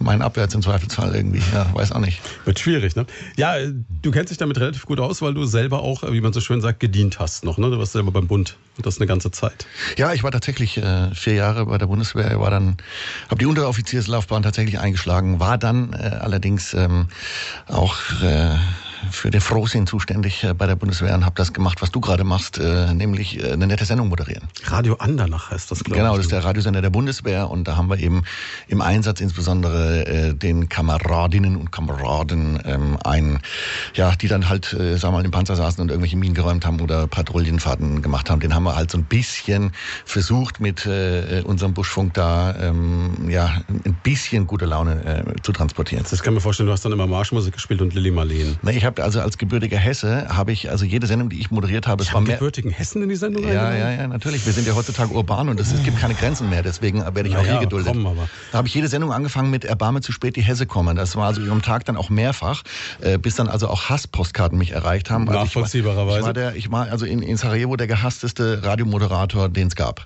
[0.00, 2.20] Mein Abwärts im Zweifelsfall irgendwie, ja, weiß auch nicht.
[2.44, 3.06] Wird schwierig, ne?
[3.36, 6.20] Ja, äh, du kennst dich damit relativ gut aus, weil du selber auch, äh, wie
[6.20, 7.70] man so schön sagt, gedient hast noch, ne?
[7.70, 9.66] Du warst selber beim Bund und das eine ganze Zeit.
[9.96, 12.76] Ja, ich war tatsächlich äh, vier Jahre bei der Bundeswehr, war dann,
[13.28, 17.08] habe die Unteroffizierslaufbahn tatsächlich eingeschlagen, war dann äh, allerdings ähm,
[17.66, 18.56] auch äh,
[19.10, 22.24] für den Frohsinn zuständig äh, bei der Bundeswehr und habe das gemacht, was du gerade
[22.24, 24.48] machst, äh, nämlich äh, eine nette Sendung moderieren.
[24.64, 27.88] Radio Andernach heißt das, glaube Genau, das ist der Radiosender der Bundeswehr und da haben
[27.88, 28.22] wir eben
[28.68, 33.40] im Einsatz insbesondere den Kameradinnen und Kameraden ähm, ein,
[33.94, 36.80] ja, die dann halt, sagen wir mal, im Panzer saßen und irgendwelche Minen geräumt haben
[36.80, 38.40] oder Patrouillenfahrten gemacht haben.
[38.40, 39.72] Den haben wir halt so ein bisschen
[40.04, 40.86] versucht mit
[41.44, 46.04] unserem Buschfunk da, ähm, ja, ein bisschen gute Laune zu transportieren.
[46.08, 48.58] Das kann mir vorstellen, du hast dann immer Marschmusik gespielt und Lilly Marleen.
[48.70, 52.02] Ich habe also als gebürtiger Hesse, habe ich also jede Sendung, die ich moderiert habe,
[52.02, 52.36] es Ich war habe mehr...
[52.38, 54.44] gebürtigen Hessen in die Sendung Ja, ja, ja, natürlich.
[54.44, 56.62] Wir sind ja heutzutage urban und es, es gibt keine Grenzen mehr.
[56.62, 57.92] Deswegen werde ich auch Naja, hier geduldet.
[57.92, 58.28] komm, aber.
[58.50, 60.96] Da habe ich jede Sendung angefangen mit Erbarme zu spät die Hesse kommen.
[60.96, 62.62] Das war also am Tag dann auch mehrfach,
[63.00, 65.28] äh, bis dann also auch Hasspostkarten mich erreicht haben.
[65.28, 66.18] Also ich war- Nachvollziehbarerweise.
[66.20, 70.04] Ich war, der, ich war also in, in Sarajevo der gehassteste Radiomoderator, den es gab.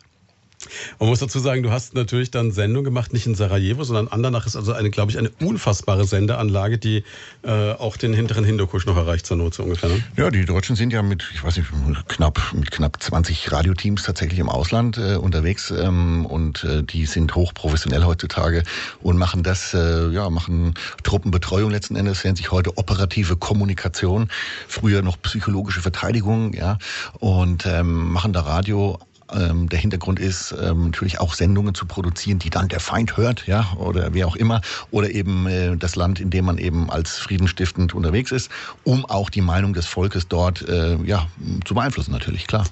[0.99, 4.47] Man muss dazu sagen, du hast natürlich dann Sendung gemacht, nicht in Sarajevo, sondern Andernach
[4.47, 7.05] ist also eine, glaube ich, eine unfassbare Sendeanlage, die
[7.43, 9.89] äh, auch den hinteren Hindukusch noch erreicht zur Not so ungefähr.
[9.89, 10.03] Ne?
[10.17, 11.69] Ja, die Deutschen sind ja mit, ich weiß nicht,
[12.09, 17.35] knapp mit knapp 20 Radioteams tatsächlich im Ausland äh, unterwegs ähm, und äh, die sind
[17.35, 18.63] hochprofessionell heutzutage
[19.03, 24.29] und machen das, äh, ja, machen Truppenbetreuung letzten Endes, nennt sich heute operative Kommunikation,
[24.69, 26.79] früher noch psychologische Verteidigung, ja,
[27.19, 28.99] und ähm, machen da Radio
[29.35, 33.47] ähm, der Hintergrund ist ähm, natürlich auch Sendungen zu produzieren, die dann der Feind hört,
[33.47, 37.19] ja, oder wer auch immer, oder eben äh, das Land, in dem man eben als
[37.19, 38.51] friedenstiftend unterwegs ist,
[38.85, 41.27] um auch die Meinung des Volkes dort äh, ja,
[41.65, 42.67] zu beeinflussen, natürlich, klar.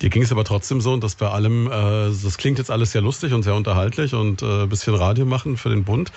[0.00, 1.70] Dir ging es aber trotzdem so, dass bei allem, äh,
[2.22, 5.70] das klingt jetzt alles sehr lustig und sehr unterhaltlich und äh, bisschen Radio machen für
[5.70, 6.12] den Bund,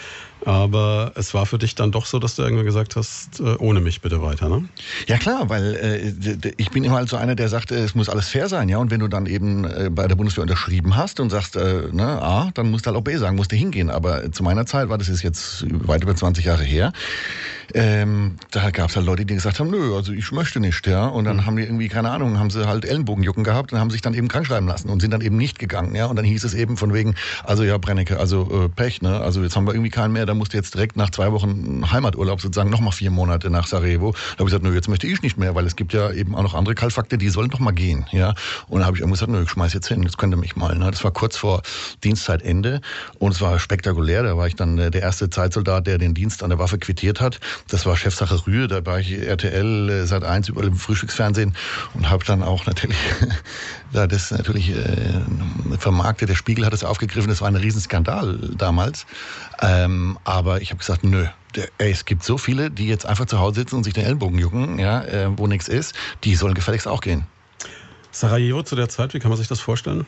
[0.46, 3.80] aber es war für dich dann doch so, dass du irgendwann gesagt hast, äh, ohne
[3.80, 4.68] mich bitte weiter, ne?
[5.08, 8.30] Ja klar, weil äh, ich bin immer halt so einer, der sagt, es muss alles
[8.30, 8.78] fair sein, ja.
[8.78, 12.22] Und wenn du dann eben äh, bei der Bundeswehr unterschrieben hast und sagst, äh, ne,
[12.22, 13.90] A, dann musst du halt auch B sagen, musst du hingehen.
[13.90, 16.92] Aber zu meiner Zeit war das ist jetzt weit über 20 Jahre her.
[17.74, 21.08] Ähm, da gab es halt Leute, die gesagt haben, nö, also ich möchte nicht, ja.
[21.08, 21.46] Und dann mhm.
[21.46, 24.28] haben die irgendwie, keine Ahnung, haben sie halt Ellenbogenjucken gehabt und haben sich dann eben
[24.28, 26.08] krank schreiben lassen und sind dann eben nicht gegangen, ja.
[26.08, 29.22] Und dann hieß es eben von wegen, also ja, Brennecke, also äh, Pech, ne.
[29.22, 31.92] Also jetzt haben wir irgendwie keinen mehr, da musst du jetzt direkt nach zwei Wochen
[31.92, 34.12] Heimaturlaub sozusagen nochmal vier Monate nach Sarajevo.
[34.12, 36.36] Da habe ich gesagt, nö, jetzt möchte ich nicht mehr, weil es gibt ja eben
[36.36, 38.34] auch noch andere Kalfakte, die sollen doch mal gehen, ja.
[38.70, 40.74] Und dann habe ich gesagt, nö, ich schmeiß jetzt hin, jetzt könnt ihr mich mal,
[40.78, 40.90] ne.
[40.90, 41.64] Das war kurz vor
[42.04, 42.80] Dienstzeitende
[43.20, 44.24] und es war spektakulär.
[44.24, 47.20] Da war ich dann äh, der erste Zeitsoldat, der den Dienst an der Waffe quittiert
[47.20, 47.42] hat.
[47.68, 51.56] Das war Chefsache Rühe, da war ich RTL äh, seit eins über dem Frühstücksfernsehen
[51.94, 52.98] und habe dann auch natürlich
[53.92, 56.30] da das natürlich äh, vermarktet.
[56.30, 59.06] Der Spiegel hat es aufgegriffen, das war ein Riesenskandal damals.
[59.62, 61.26] Ähm, aber ich habe gesagt, nö,
[61.78, 64.80] es gibt so viele, die jetzt einfach zu Hause sitzen und sich den Ellenbogen jucken,
[64.80, 65.94] ja, äh, wo nichts ist,
[66.24, 67.26] die sollen gefälligst auch gehen.
[68.12, 70.06] Sarajevo zu der Zeit, wie kann man sich das vorstellen?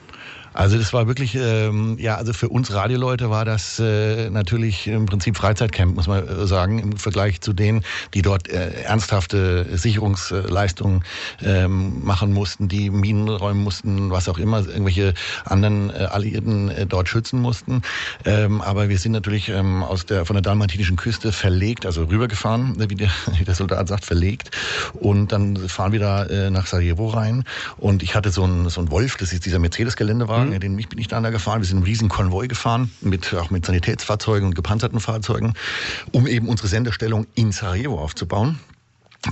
[0.54, 5.06] Also das war wirklich, ähm, ja, also für uns Radioleute war das äh, natürlich im
[5.08, 11.04] Prinzip Freizeitcamp, muss man äh, sagen, im Vergleich zu denen, die dort äh, ernsthafte Sicherungsleistungen
[11.44, 15.14] ähm, machen mussten, die Minen räumen mussten, was auch immer, irgendwelche
[15.46, 17.82] anderen äh, Alliierten äh, dort schützen mussten.
[18.26, 22.76] Ähm, aber wir sind natürlich ähm, aus der von der dalmatinischen Küste verlegt, also rübergefahren,
[22.90, 24.52] wie der, wie der Soldat sagt, verlegt.
[24.94, 27.44] Und dann fahren wir da äh, nach Sarajevo rein.
[27.78, 31.00] Und ich hatte so einen so ein Wolf, das ist dieser Mercedes-Geländewagen Wagen, den bin
[31.00, 31.62] ich dann da gefahren.
[31.62, 35.54] Wir sind einen riesen Konvoi gefahren, mit, auch mit Sanitätsfahrzeugen und gepanzerten Fahrzeugen,
[36.12, 38.60] um eben unsere Sendestellung in Sarajevo aufzubauen.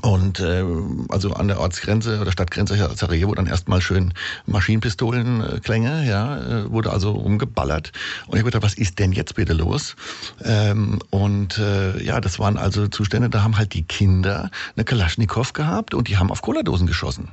[0.01, 0.63] Und äh,
[1.09, 4.13] also an der Ortsgrenze oder Stadtgrenze Sarajevo dann erstmal schön
[4.45, 7.91] Maschinenpistolenklänge, ja, äh, wurde also umgeballert.
[8.27, 9.97] Und ich gedacht, was ist denn jetzt bitte los?
[10.45, 15.51] Ähm, und äh, ja, das waren also Zustände, da haben halt die Kinder eine Kalaschnikow
[15.51, 17.27] gehabt und die haben auf Cola-Dosen geschossen.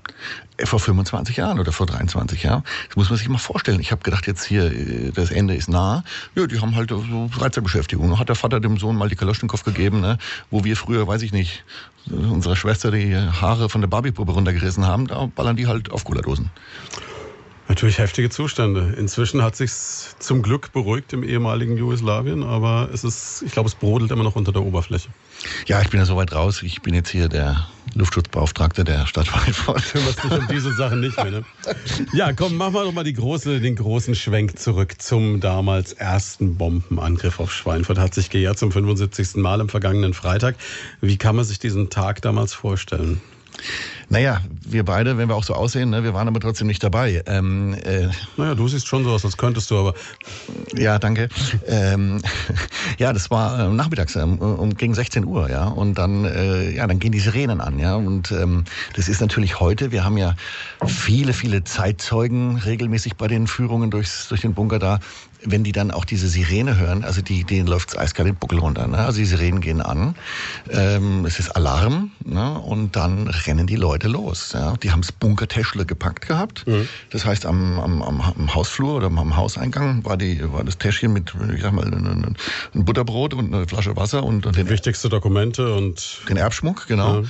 [0.57, 2.65] Äh, vor 25 Jahren oder vor 23 Jahren.
[2.89, 3.79] Das muss man sich mal vorstellen.
[3.79, 6.03] Ich habe gedacht, jetzt hier, äh, das Ende ist nah.
[6.35, 8.19] Ja, die haben halt so Freizeitbeschäftigung.
[8.19, 10.19] Hat der Vater dem Sohn mal die Kalaschnikow gegeben, ne?
[10.51, 11.65] wo wir früher, weiß ich nicht,
[12.11, 16.51] unserer Schwester die Haare von der Barbiepuppe runtergerissen haben, da ballern die halt auf Cola-Dosen.
[17.69, 18.95] Natürlich heftige Zustände.
[18.97, 23.75] Inzwischen hat sich's zum Glück beruhigt im ehemaligen Jugoslawien, aber es ist, ich glaube, es
[23.75, 25.11] brodelt immer noch unter der Oberfläche.
[25.67, 26.63] Ja, ich bin ja so weit raus.
[26.63, 29.83] Ich bin jetzt hier der Luftschutzbeauftragte der Stadt Schweinfurt.
[29.93, 31.45] Kümmerst dich um diese Sachen nicht mehr, ne?
[32.13, 37.41] Ja, komm, machen wir doch mal große, den großen Schwenk zurück zum damals ersten Bombenangriff
[37.41, 37.99] auf Schweinfurt.
[37.99, 39.37] Hat sich gejährt zum 75.
[39.37, 40.57] Mal am vergangenen Freitag.
[41.01, 43.21] Wie kann man sich diesen Tag damals vorstellen?
[44.11, 47.23] Naja, wir beide, wenn wir auch so aussehen, ne, wir waren aber trotzdem nicht dabei.
[47.27, 49.95] Ähm, äh, naja, du siehst schon so aus, als könntest du, aber.
[50.75, 51.29] Ja, danke.
[51.67, 52.23] Ähm,
[52.99, 55.67] ja, das war äh, nachmittags ähm, um gegen 16 Uhr, ja.
[55.67, 57.97] Und dann, äh, ja, dann gehen die Sirenen an, ja.
[57.97, 60.35] Und ähm, das ist natürlich heute, wir haben ja
[60.87, 65.01] viele, viele Zeitzeugen regelmäßig bei den Führungen durchs, durch den Bunker da
[65.45, 68.87] wenn die dann auch diese Sirene hören, also die, denen läuft eiskalt den Buckel runter.
[68.87, 68.99] Ne?
[68.99, 70.15] Also die Sirenen gehen an,
[70.71, 72.59] ähm, es ist Alarm ne?
[72.59, 74.53] und dann rennen die Leute los.
[74.53, 74.75] Ja?
[74.83, 76.67] Die haben das Bunkertäschle gepackt gehabt.
[76.67, 76.89] Mhm.
[77.11, 81.33] Das heißt, am, am, am, Hausflur oder am Hauseingang war, die, war das Täschchen mit,
[81.55, 82.37] ich sag mal, ein,
[82.75, 87.21] ein Butterbrot und eine Flasche Wasser und, und den wichtigste Dokumente und den Erbschmuck, genau.
[87.21, 87.29] Ja.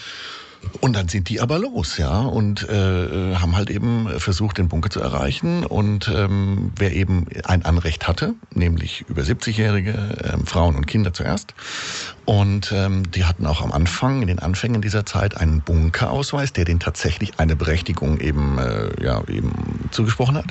[0.81, 4.91] Und dann sind die aber los, ja, und äh, haben halt eben versucht, den Bunker
[4.91, 5.65] zu erreichen.
[5.65, 11.55] Und ähm, wer eben ein Anrecht hatte, nämlich über 70-jährige ähm, Frauen und Kinder zuerst,
[12.25, 16.67] und ähm, die hatten auch am Anfang, in den Anfängen dieser Zeit, einen Bunkerausweis, der
[16.67, 20.47] denen tatsächlich eine Berechtigung eben, äh, ja, eben zugesprochen hat.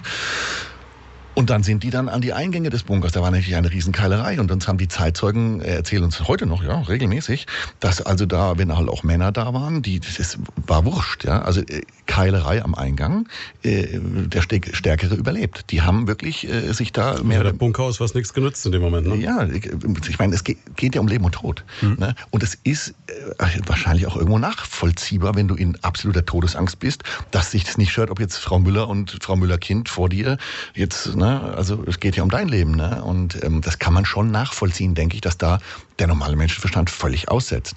[1.37, 3.11] Und dann sind die dann an die Eingänge des Bunkers.
[3.11, 4.39] Da war natürlich eine Riesenkeilerei.
[4.39, 7.45] Und uns haben die Zeitzeugen äh, erzählen uns heute noch, ja, regelmäßig,
[7.79, 11.43] dass also da, wenn halt auch Männer da waren, die, das war wurscht, ja.
[11.43, 13.27] Also äh, Keilerei am Eingang,
[13.61, 15.69] äh, der Stärkere überlebt.
[15.69, 17.37] Die haben wirklich äh, sich da mehr.
[17.37, 19.17] Ja, der Bunkhaus was nichts genützt in dem Moment, ne?
[19.17, 21.63] Ja, ich meine, es geht, geht ja um Leben und Tod.
[21.81, 21.97] Mhm.
[21.99, 22.15] Ne?
[22.31, 27.51] Und es ist äh, wahrscheinlich auch irgendwo nachvollziehbar, wenn du in absoluter Todesangst bist, dass
[27.51, 30.39] sich das nicht stört, ob jetzt Frau Müller und Frau Müller-Kind vor dir
[30.73, 33.03] jetzt, ne, also es geht ja um dein Leben, ne?
[33.03, 35.59] Und ähm, das kann man schon nachvollziehen, denke ich, dass da
[35.99, 37.75] der normale Menschenverstand völlig aussetzt.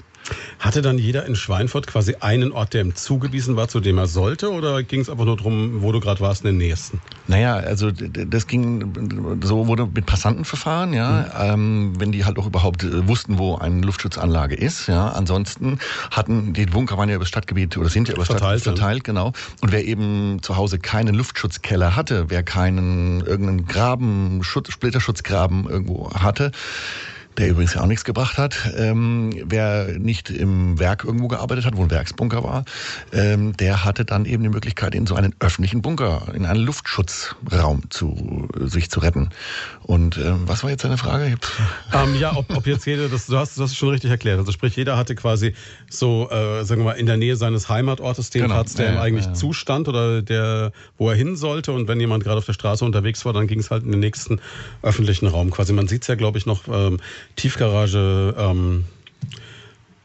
[0.58, 4.06] Hatte dann jeder in Schweinfurt quasi einen Ort, der ihm zugewiesen war, zu dem er
[4.06, 4.52] sollte?
[4.52, 7.00] Oder ging es einfach nur darum, wo du gerade warst, in den nächsten?
[7.28, 11.22] Naja, also das ging, so wurde mit Passanten verfahren, ja.
[11.22, 11.52] Mhm.
[11.54, 15.08] Ähm, wenn die halt auch überhaupt äh, wussten, wo eine Luftschutzanlage ist, ja.
[15.08, 15.78] Ansonsten
[16.10, 19.04] hatten, die Bunker waren ja über das Stadtgebiet oder sind ja über das Stadtgebiet verteilt,
[19.04, 19.32] genau.
[19.62, 26.12] Und wer eben zu Hause keinen Luftschutzkeller hatte, wer keinen irgendeinen Graben, Schutz, Splitterschutzgraben irgendwo
[26.12, 26.52] hatte,
[27.38, 28.56] der übrigens ja auch nichts gebracht hat.
[28.76, 32.64] Ähm, wer nicht im Werk irgendwo gearbeitet hat, wo ein Werksbunker war,
[33.12, 37.82] ähm, der hatte dann eben die Möglichkeit, in so einen öffentlichen Bunker, in einen Luftschutzraum
[37.90, 39.30] zu sich zu retten.
[39.82, 41.36] Und ähm, was war jetzt deine Frage?
[41.92, 44.38] Ähm, ja, ob, ob jetzt jeder, das, du hast das schon richtig erklärt.
[44.38, 45.54] Also sprich, jeder hatte quasi
[45.88, 48.54] so, äh, sagen wir mal, in der Nähe seines Heimatortes den genau.
[48.54, 49.34] Platz, der ja, ihm eigentlich ja.
[49.34, 51.72] zustand oder der, wo er hin sollte.
[51.72, 54.00] Und wenn jemand gerade auf der Straße unterwegs war, dann ging es halt in den
[54.00, 54.40] nächsten
[54.82, 55.72] öffentlichen Raum quasi.
[55.72, 56.98] Man sieht es ja, glaube ich, noch ähm,
[57.36, 58.84] Tiefgarage ähm,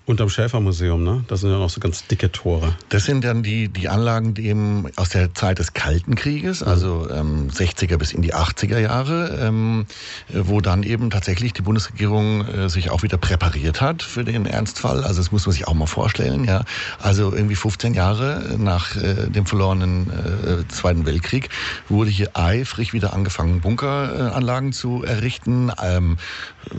[0.07, 1.23] Unterm Schäfermuseum, ne?
[1.27, 2.75] Das sind ja noch so ganz dicke Tore.
[2.89, 6.67] Das sind dann die, die Anlagen, die eben aus der Zeit des Kalten Krieges, mhm.
[6.67, 9.87] also ähm, 60er bis in die 80er Jahre, ähm,
[10.31, 15.03] wo dann eben tatsächlich die Bundesregierung äh, sich auch wieder präpariert hat für den Ernstfall.
[15.03, 16.65] Also das muss man sich auch mal vorstellen, ja.
[16.99, 21.49] Also irgendwie 15 Jahre nach äh, dem verlorenen äh, Zweiten Weltkrieg
[21.89, 26.17] wurde hier eifrig wieder angefangen, Bunkeranlagen zu errichten, ähm,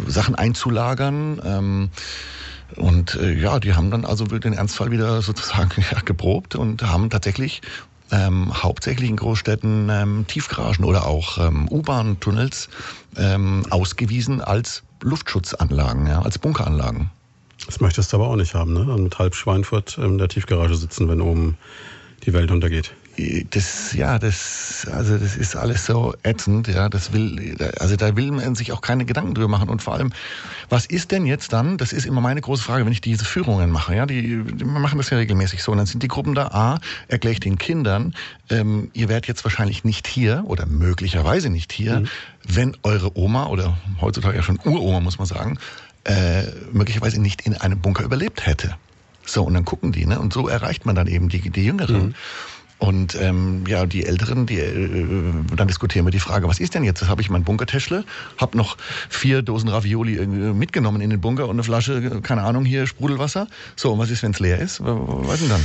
[0.06, 1.40] Sachen einzulagern.
[1.44, 1.90] Ähm,
[2.74, 7.10] und äh, ja, die haben dann also den Ernstfall wieder sozusagen ja, geprobt und haben
[7.10, 7.62] tatsächlich
[8.10, 12.68] ähm, hauptsächlich in Großstädten ähm, Tiefgaragen oder auch ähm, U-Bahn-Tunnels
[13.16, 17.10] ähm, ausgewiesen als Luftschutzanlagen, ja, als Bunkeranlagen.
[17.66, 18.84] Das möchtest du aber auch nicht haben, ne?
[18.86, 21.56] Dann mit halb Schweinfurt in der Tiefgarage sitzen, wenn oben
[22.24, 22.92] die Welt untergeht
[23.50, 28.30] das, ja, das, also das ist alles so ätzend, ja, das will, also da will
[28.30, 30.12] man sich auch keine Gedanken drüber machen und vor allem,
[30.68, 33.70] was ist denn jetzt dann, das ist immer meine große Frage, wenn ich diese Führungen
[33.70, 36.48] mache, ja, die, die machen das ja regelmäßig so und dann sind die Gruppen da,
[36.48, 38.14] A, erkläre ich den Kindern,
[38.50, 42.08] ähm, ihr werdet jetzt wahrscheinlich nicht hier oder möglicherweise nicht hier, mhm.
[42.46, 45.58] wenn eure Oma oder heutzutage ja schon Uroma, muss man sagen,
[46.04, 48.76] äh, möglicherweise nicht in einem Bunker überlebt hätte.
[49.24, 50.20] So, und dann gucken die, ne?
[50.20, 52.06] Und so erreicht man dann eben die, die Jüngeren.
[52.08, 52.14] Mhm.
[52.78, 56.84] Und ähm, ja, die Älteren, die, äh, dann diskutieren wir die Frage, was ist denn
[56.84, 57.00] jetzt?
[57.00, 58.04] Das habe ich mein Bunkertäschle,
[58.36, 58.76] habe noch
[59.08, 63.48] vier Dosen Ravioli äh, mitgenommen in den Bunker und eine Flasche, keine Ahnung, hier Sprudelwasser.
[63.76, 64.80] So, und was ist, wenn es leer ist?
[64.82, 65.64] Was denn dann?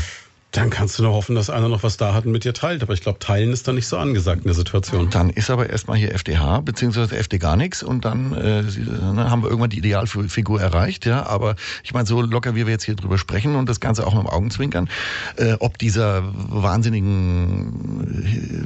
[0.52, 2.84] Dann kannst du nur hoffen, dass einer noch was da hat und mit dir teilt.
[2.84, 5.10] Aber ich glaube, teilen ist dann nicht so angesagt in der Situation.
[5.10, 9.44] Dann ist aber erstmal hier FDH, beziehungsweise FD gar nichts und dann äh, ne, haben
[9.44, 11.06] wir irgendwann die Idealfigur erreicht.
[11.06, 14.06] Ja, Aber ich meine, so locker wie wir jetzt hier drüber sprechen und das Ganze
[14.06, 14.90] auch mit dem Augenzwinkern,
[15.38, 17.72] äh, ob dieser wahnsinnigen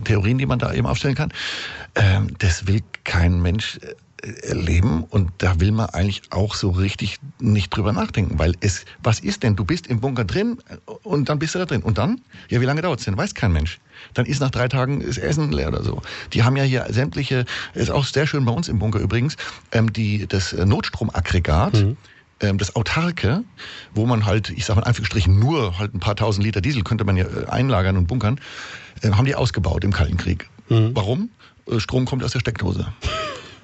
[0.05, 1.31] Theorien, die man da eben aufstellen kann,
[1.93, 3.79] äh, das will kein Mensch
[4.43, 9.19] erleben und da will man eigentlich auch so richtig nicht drüber nachdenken, weil es, was
[9.19, 9.55] ist denn?
[9.55, 10.57] Du bist im Bunker drin
[11.03, 12.21] und dann bist du da drin und dann?
[12.49, 13.17] Ja, wie lange dauert es denn?
[13.17, 13.79] Weiß kein Mensch.
[14.13, 16.01] Dann ist nach drei Tagen das Essen leer oder so.
[16.33, 19.37] Die haben ja hier sämtliche, ist auch sehr schön bei uns im Bunker übrigens,
[19.71, 21.97] ähm, die, das Notstromaggregat, mhm
[22.41, 23.43] ähm, das Autarke,
[23.93, 26.83] wo man halt, ich sage mal in Anführungsstrichen, nur halt ein paar tausend Liter Diesel
[26.83, 28.39] könnte man ja äh, einlagern und bunkern,
[29.01, 30.49] äh, haben die ausgebaut im Kalten Krieg.
[30.69, 30.91] Mhm.
[30.93, 31.29] Warum?
[31.67, 32.87] Äh, Strom kommt aus der Steckdose.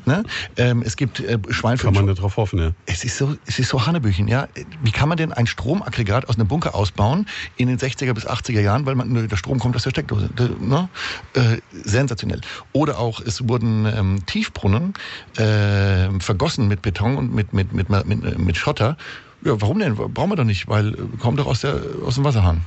[0.05, 0.23] Ne?
[0.57, 1.93] Ähm, es gibt äh, Schweinfurt.
[1.93, 2.71] Kann man darauf hoffen, ja.
[2.85, 4.47] Es ist so, es ist so Hanebüchen, ja.
[4.83, 8.61] Wie kann man denn ein Stromaggregat aus einem Bunker ausbauen in den 60er bis 80er
[8.61, 10.29] Jahren, weil man, der Strom kommt aus der Steckdose.
[10.59, 10.89] Ne?
[11.33, 12.41] Äh, sensationell.
[12.73, 14.93] Oder auch, es wurden ähm, Tiefbrunnen
[15.37, 18.97] äh, vergossen mit Beton und mit, mit, mit, mit, mit Schotter.
[19.43, 19.95] Ja, warum denn?
[19.95, 22.61] Brauchen wir doch nicht, weil äh, kommt doch aus, der, aus dem Wasserhahn.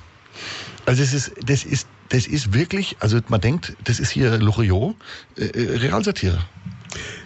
[0.86, 4.96] Also es ist, das ist, das ist wirklich, also man denkt, das ist hier Loriot,
[5.38, 6.38] äh, äh Realsatire.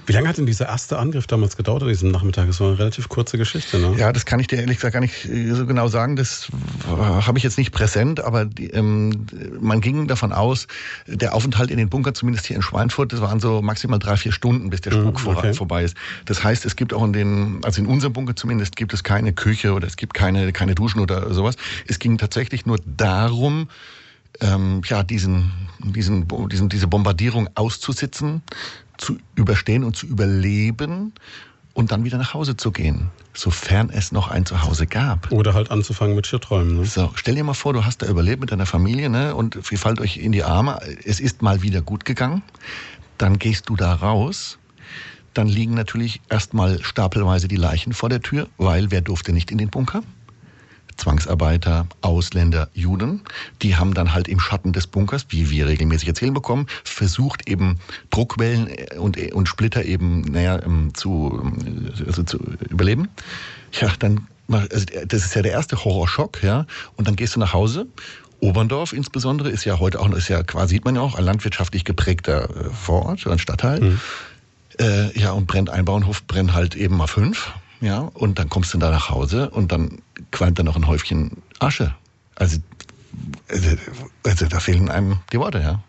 [0.06, 2.46] Wie lange hat denn dieser erste Angriff damals gedauert an diesem Nachmittag?
[2.46, 3.94] Das war eine relativ kurze Geschichte, ne?
[3.98, 6.16] Ja, das kann ich dir ehrlich gesagt gar nicht äh, so genau sagen.
[6.16, 6.48] Das
[6.86, 9.26] habe ich jetzt nicht präsent, aber die, ähm,
[9.60, 10.66] man ging davon aus,
[11.06, 14.32] der Aufenthalt in den Bunker, zumindest hier in Schweinfurt, das waren so maximal drei, vier
[14.32, 15.52] Stunden, bis der mhm, Spuk okay.
[15.52, 15.96] vorbei ist.
[16.24, 19.32] Das heißt, es gibt auch in den, also in unserem Bunker zumindest, gibt es keine
[19.34, 21.56] Küche oder es gibt keine, keine Duschen oder sowas.
[21.86, 23.68] Es ging tatsächlich nur darum,
[24.40, 25.52] ähm, ja, diesen,
[25.84, 28.42] diesen, diesen, diese Bombardierung auszusitzen,
[28.98, 31.12] zu überstehen und zu überleben
[31.78, 35.30] und dann wieder nach Hause zu gehen, sofern es noch ein Zuhause gab.
[35.30, 36.78] Oder halt anzufangen mit Schirrträumen.
[36.78, 36.84] Ne?
[36.84, 39.78] So, stell dir mal vor, du hast da überlebt mit deiner Familie ne, und ihr
[39.78, 40.80] fallt euch in die Arme.
[41.04, 42.42] Es ist mal wieder gut gegangen.
[43.16, 44.58] Dann gehst du da raus.
[45.34, 49.58] Dann liegen natürlich erstmal stapelweise die Leichen vor der Tür, weil wer durfte nicht in
[49.58, 50.02] den Bunker?
[50.98, 53.22] Zwangsarbeiter, Ausländer, Juden.
[53.62, 57.78] Die haben dann halt im Schatten des Bunkers, wie wir regelmäßig erzählen bekommen, versucht eben
[58.10, 63.08] Druckwellen und, und Splitter eben naja, ähm, zu, ähm, also zu überleben.
[63.72, 66.66] Ja, dann, also das ist ja der erste Horrorschock, ja.
[66.96, 67.86] Und dann gehst du nach Hause
[68.40, 71.84] Oberndorf insbesondere ist ja heute auch, ist ja quasi, sieht man ja auch, ein landwirtschaftlich
[71.84, 73.80] geprägter äh, Vorort, ein Stadtteil.
[73.80, 74.00] Mhm.
[74.78, 78.74] Äh, ja, und brennt ein Bauernhof, brennt halt eben mal fünf ja, und dann kommst
[78.74, 81.94] du da nach Hause und dann qualmt da noch ein Häufchen Asche.
[82.34, 82.58] Also,
[83.48, 83.76] also,
[84.24, 85.82] also da fehlen einem die Worte, ja.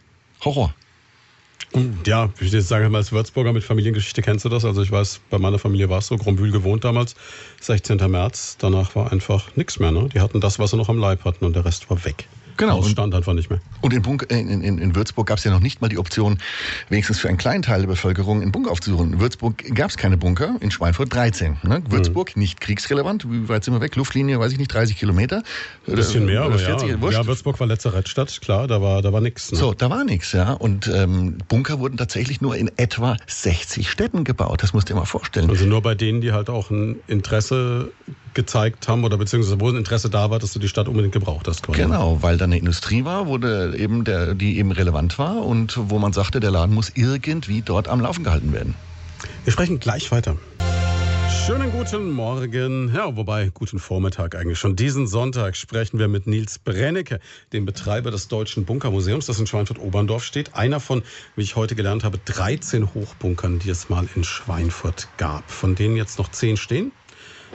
[0.43, 0.73] Horror.
[2.05, 4.65] Ja, ich jetzt sage, als Würzburger mit Familiengeschichte kennst du das.
[4.65, 7.15] Also ich weiß, bei meiner Familie war es so, Grombühl gewohnt damals,
[7.61, 7.97] 16.
[8.09, 8.57] März.
[8.59, 9.91] Danach war einfach nichts mehr.
[9.91, 10.09] Ne?
[10.09, 12.27] Die hatten das, was sie noch am Leib hatten und der Rest war weg.
[12.59, 12.81] Genau.
[12.81, 13.61] Das stand einfach nicht mehr.
[13.79, 16.39] Und in, Bunker, in, in, in Würzburg gab es ja noch nicht mal die Option,
[16.89, 19.13] wenigstens für einen kleinen Teil der Bevölkerung einen Bunker aufzusuchen.
[19.13, 21.59] In Würzburg gab es keine Bunker, in Schweinfurt 13.
[21.63, 21.81] Ne?
[21.87, 22.41] Würzburg mhm.
[22.41, 23.25] nicht kriegsrelevant.
[23.31, 23.95] Wie weit sind wir weg?
[23.95, 25.41] Luftlinie, weiß ich nicht, 30 Kilometer.
[25.87, 27.09] Ein bisschen mehr, aber 40, ja.
[27.09, 29.53] ja, Würzburg war letzte Rettstadt, klar, da war, da war nichts.
[29.53, 29.57] Ne?
[29.57, 30.51] So, da war nichts, ja.
[30.51, 34.63] Und ähm, Bunker wurden tatsächlich nur in etwa 60 Städten gebaut.
[34.63, 35.49] Das musst du dir mal vorstellen.
[35.49, 37.93] Also nur bei denen, die halt auch ein Interesse
[38.33, 41.47] gezeigt haben oder beziehungsweise wo ein Interesse da war, dass du die Stadt unbedingt gebraucht
[41.47, 41.63] hast.
[41.63, 41.81] Quasi.
[41.81, 45.77] Genau, weil da eine Industrie war, wo der, eben der, die eben relevant war und
[45.89, 48.75] wo man sagte, der Laden muss irgendwie dort am Laufen gehalten werden.
[49.43, 50.37] Wir sprechen gleich weiter.
[51.49, 54.75] Schönen guten Morgen, ja, wobei guten Vormittag eigentlich schon.
[54.75, 57.19] Diesen Sonntag sprechen wir mit Nils Brennecke,
[57.53, 60.53] dem Betreiber des Deutschen Bunkermuseums, das in Schweinfurt-Oberndorf steht.
[60.53, 61.01] Einer von,
[61.35, 65.49] wie ich heute gelernt habe, 13 Hochbunkern, die es mal in Schweinfurt gab.
[65.49, 66.91] Von denen jetzt noch 10 stehen.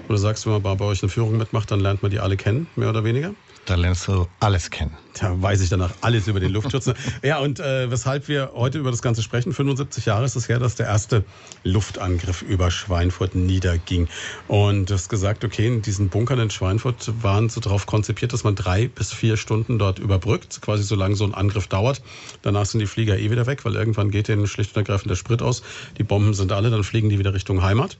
[0.08, 2.36] Oder sagst du, wenn man bei euch eine Führung mitmacht, dann lernt man die alle
[2.36, 3.34] kennen, mehr oder weniger?
[3.66, 4.94] Da lernst du alles kennen.
[5.18, 6.92] Da weiß ich danach alles über den Luftschutz.
[7.22, 10.58] ja, und äh, weshalb wir heute über das Ganze sprechen, 75 Jahre ist es her,
[10.58, 11.24] dass der erste
[11.62, 14.08] Luftangriff über Schweinfurt niederging.
[14.48, 18.44] Und du hast gesagt, okay, in diesen Bunkern in Schweinfurt waren so darauf konzipiert, dass
[18.44, 22.02] man drei bis vier Stunden dort überbrückt, quasi solange so ein Angriff dauert.
[22.42, 25.16] Danach sind die Flieger eh wieder weg, weil irgendwann geht denen schlicht und ergreifend der
[25.16, 25.62] Sprit aus.
[25.96, 27.96] Die Bomben sind alle, dann fliegen die wieder Richtung Heimat.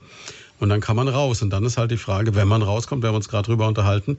[0.59, 1.41] Und dann kann man raus.
[1.41, 4.17] Und dann ist halt die Frage, wenn man rauskommt, wir haben uns gerade drüber unterhalten,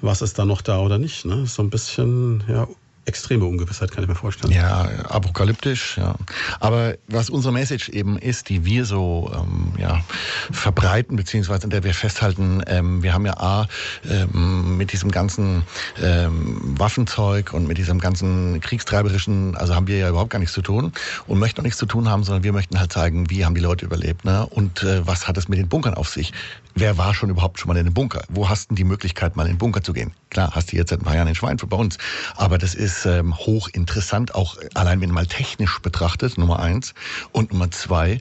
[0.00, 1.24] was ist da noch da oder nicht.
[1.24, 1.46] Ne?
[1.46, 2.68] So ein bisschen ja,
[3.08, 4.52] extreme Ungewissheit, kann ich mir vorstellen.
[4.52, 6.14] Ja, apokalyptisch, ja.
[6.60, 10.04] Aber was unsere Message eben ist, die wir so ähm, ja,
[10.52, 13.66] verbreiten, beziehungsweise in der wir festhalten, ähm, wir haben ja A,
[14.08, 15.62] ähm, mit diesem ganzen
[16.02, 20.62] ähm, Waffenzeug und mit diesem ganzen kriegstreiberischen, also haben wir ja überhaupt gar nichts zu
[20.62, 20.92] tun
[21.26, 23.62] und möchten auch nichts zu tun haben, sondern wir möchten halt zeigen, wie haben die
[23.62, 24.46] Leute überlebt ne?
[24.46, 26.32] und äh, was hat es mit den Bunkern auf sich.
[26.74, 28.22] Wer war schon überhaupt schon mal in einem Bunker?
[28.28, 30.12] Wo hast du die Möglichkeit, mal in den Bunker zu gehen?
[30.30, 31.98] Klar, hast du jetzt seit ein paar Jahren in Schweinfurt bei uns,
[32.36, 36.94] aber das ist ist ähm, hochinteressant, auch allein wenn man mal technisch betrachtet, Nummer eins.
[37.32, 38.20] Und Nummer zwei,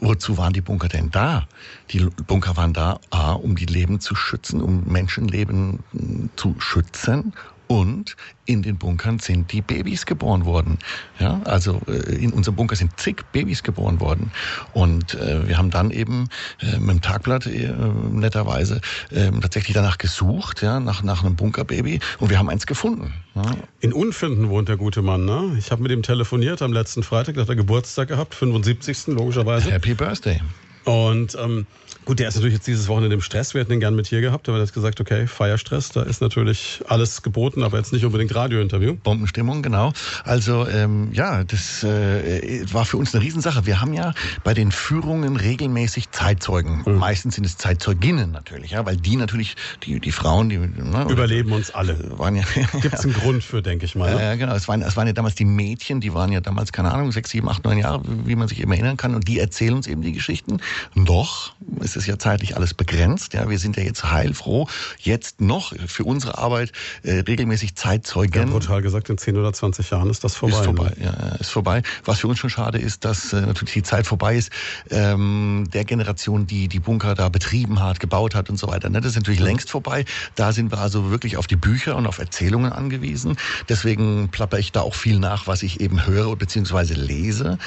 [0.00, 1.46] wozu waren die Bunker denn da?
[1.90, 7.32] Die Bunker waren da, A, um die Leben zu schützen, um Menschenleben hm, zu schützen
[7.74, 10.78] und in den Bunkern sind die Babys geboren worden.
[11.18, 14.30] Ja, also äh, in unserem Bunker sind zig Babys geboren worden.
[14.74, 16.28] Und äh, wir haben dann eben
[16.60, 17.72] äh, mit dem Tagblatt äh,
[18.12, 21.98] netterweise äh, tatsächlich danach gesucht, ja, nach, nach einem Bunkerbaby.
[22.20, 23.12] Und wir haben eins gefunden.
[23.34, 23.42] Ja.
[23.80, 25.24] In Unfinden wohnt der gute Mann.
[25.24, 25.56] Ne?
[25.58, 29.08] Ich habe mit ihm telefoniert am letzten Freitag, da hat er Geburtstag gehabt, 75.
[29.08, 29.72] logischerweise.
[29.72, 30.40] Happy Birthday.
[30.84, 31.66] Und ähm,
[32.04, 33.54] gut, der ist natürlich jetzt dieses Wochenende im Stress.
[33.54, 36.20] Wir hätten ihn gern mit hier gehabt, aber er hat gesagt, okay, Feierstress, da ist
[36.20, 38.94] natürlich alles geboten, aber jetzt nicht unbedingt Radiointerview.
[38.94, 39.92] Bombenstimmung, genau.
[40.24, 43.66] Also ähm, ja, das äh, war für uns eine Riesensache.
[43.66, 44.12] Wir haben ja
[44.42, 46.82] bei den Führungen regelmäßig Zeitzeugen.
[46.84, 46.98] Mhm.
[46.98, 51.52] Meistens sind es Zeitzeuginnen natürlich, ja, weil die natürlich, die, die Frauen, die ne, überleben
[51.52, 52.18] uns alle.
[52.18, 52.42] Waren ja,
[52.80, 54.14] Gibt es einen Grund für, denke ich mal.
[54.14, 54.22] Ne?
[54.22, 54.54] Ja, genau.
[54.54, 57.30] Es waren, es waren ja damals die Mädchen, die waren ja damals, keine Ahnung, sechs,
[57.30, 59.14] sieben, acht, neun Jahre, wie man sich eben erinnern kann.
[59.14, 60.60] Und die erzählen uns eben die Geschichten.
[60.94, 61.54] Doch,
[61.96, 63.34] es ist ja zeitlich alles begrenzt.
[63.34, 68.48] Ja, wir sind ja jetzt heilfroh, jetzt noch für unsere Arbeit äh, regelmäßig Zeitzeugen.
[68.48, 70.58] Ja, brutal gesagt, in 10 oder 20 Jahren ist das vorbei.
[70.58, 71.04] Ist vorbei, ne?
[71.04, 71.82] ja, ist vorbei.
[72.04, 74.50] Was für uns schon schade ist, dass äh, natürlich die Zeit vorbei ist,
[74.90, 78.88] ähm, der Generation, die die Bunker da betrieben hat, gebaut hat und so weiter.
[78.90, 79.00] Ne?
[79.00, 80.04] Das ist natürlich längst vorbei.
[80.34, 83.36] Da sind wir also wirklich auf die Bücher und auf Erzählungen angewiesen.
[83.68, 86.94] Deswegen plapper ich da auch viel nach, was ich eben höre bzw.
[86.94, 87.58] lese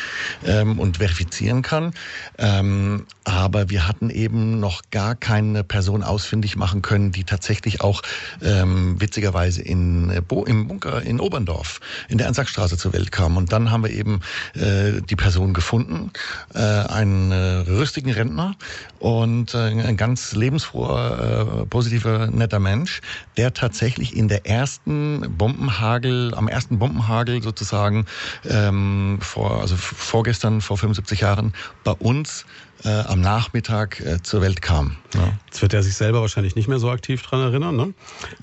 [0.45, 1.93] ähm, und verifizieren kann.
[2.37, 8.01] Ähm, aber wir hatten eben noch gar keine Person ausfindig machen können, die tatsächlich auch
[8.43, 13.37] ähm, witzigerweise in, äh, Bo im Bunker in Oberndorf in der Ansackstraße zur Welt kam.
[13.37, 14.21] Und dann haben wir eben
[14.55, 16.11] äh, die Person gefunden,
[16.53, 17.35] äh, einen äh,
[17.69, 18.55] rüstigen Rentner
[18.99, 23.01] und äh, ein ganz lebensfroher, äh, positiver, netter Mensch,
[23.37, 28.05] der tatsächlich in der ersten Bombenhagel, am ersten Bombenhagel sozusagen
[28.49, 31.53] ähm, vor, also vorgestern, vor 75 Jahren,
[31.83, 32.45] bei uns
[32.83, 34.97] äh, am Nachmittag äh, zur Welt kam.
[35.13, 35.33] Ja.
[35.45, 37.93] Jetzt wird er sich selber wahrscheinlich nicht mehr so aktiv dran erinnern, ne?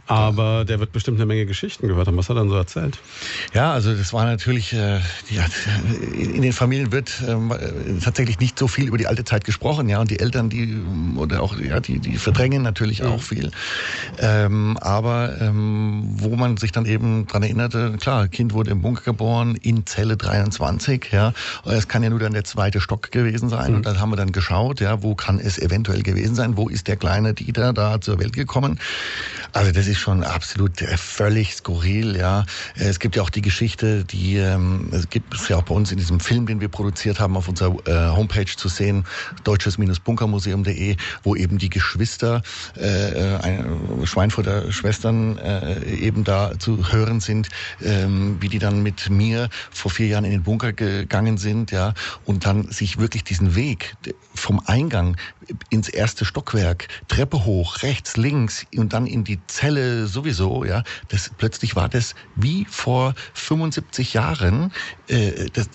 [0.07, 2.16] aber der wird bestimmt eine Menge Geschichten gehört haben.
[2.16, 2.99] Was hat er dann so erzählt?
[3.53, 5.47] Ja, also das war natürlich, äh, ja,
[6.12, 7.53] in den Familien wird ähm,
[8.03, 10.77] tatsächlich nicht so viel über die alte Zeit gesprochen, ja, und die Eltern, die
[11.16, 13.51] oder auch ja, die, die verdrängen natürlich auch viel.
[14.18, 19.03] Ähm, aber ähm, wo man sich dann eben dran erinnerte, klar, Kind wurde im Bunker
[19.03, 21.33] geboren, in Zelle 23, ja,
[21.64, 23.77] es kann ja nur dann der zweite Stock gewesen sein mhm.
[23.79, 26.88] und dann haben wir dann geschaut, ja, wo kann es eventuell gewesen sein, wo ist
[26.88, 28.78] der kleine Dieter da zur Welt gekommen.
[29.52, 32.44] Also das ist schon absolut äh, völlig skurril, ja.
[32.74, 35.92] Es gibt ja auch die Geschichte, die ähm, es gibt es ja auch bei uns
[35.92, 39.05] in diesem Film, den wir produziert haben, auf unserer äh, Homepage zu sehen,
[39.44, 42.42] deutsches-bunkermuseum.de, wo eben die Geschwister,
[42.76, 47.49] äh, äh, Schweinfurter Schwestern äh, eben da zu hören sind,
[47.82, 51.94] ähm, wie die dann mit mir vor vier Jahren in den Bunker gegangen sind, ja,
[52.24, 53.94] und dann sich wirklich diesen Weg
[54.34, 55.16] vom Eingang
[55.70, 61.30] ins erste Stockwerk, Treppe hoch, rechts, links und dann in die Zelle sowieso, ja, das
[61.36, 64.72] plötzlich war das wie vor 75 Jahren,
[65.06, 65.68] äh, das,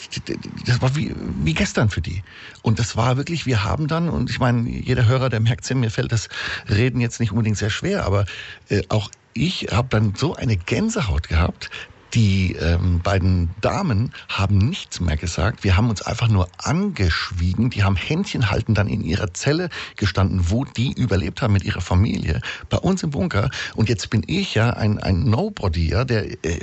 [0.65, 2.23] das war wie, wie gestern für die.
[2.61, 5.91] Und das war wirklich, wir haben dann, und ich meine, jeder Hörer, der merkt, mir
[5.91, 6.27] fällt das
[6.67, 8.25] Reden jetzt nicht unbedingt sehr schwer, aber
[8.67, 11.69] äh, auch ich habe dann so eine Gänsehaut gehabt,
[12.13, 15.63] die ähm, beiden Damen haben nichts mehr gesagt.
[15.63, 17.69] Wir haben uns einfach nur angeschwiegen.
[17.69, 21.81] Die haben Händchen halten dann in ihrer Zelle gestanden, wo die überlebt haben mit ihrer
[21.81, 22.41] Familie.
[22.69, 23.49] Bei uns im Bunker.
[23.75, 26.59] Und jetzt bin ich ja ein, ein Nobody, ja, der äh,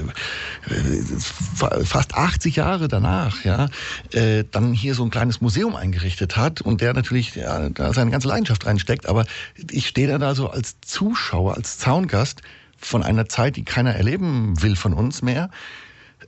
[1.85, 3.69] fast 80 Jahre danach, ja,
[4.13, 8.11] äh, dann hier so ein kleines Museum eingerichtet hat und der natürlich ja, da seine
[8.11, 9.07] ganze Leidenschaft reinsteckt.
[9.07, 9.27] Aber
[9.71, 12.43] ich stehe da so als Zuschauer, als Zaungast
[12.79, 15.51] von einer Zeit, die keiner erleben will von uns mehr.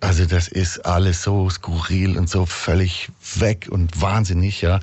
[0.01, 4.81] Also das ist alles so skurril und so völlig weg und wahnsinnig, ja.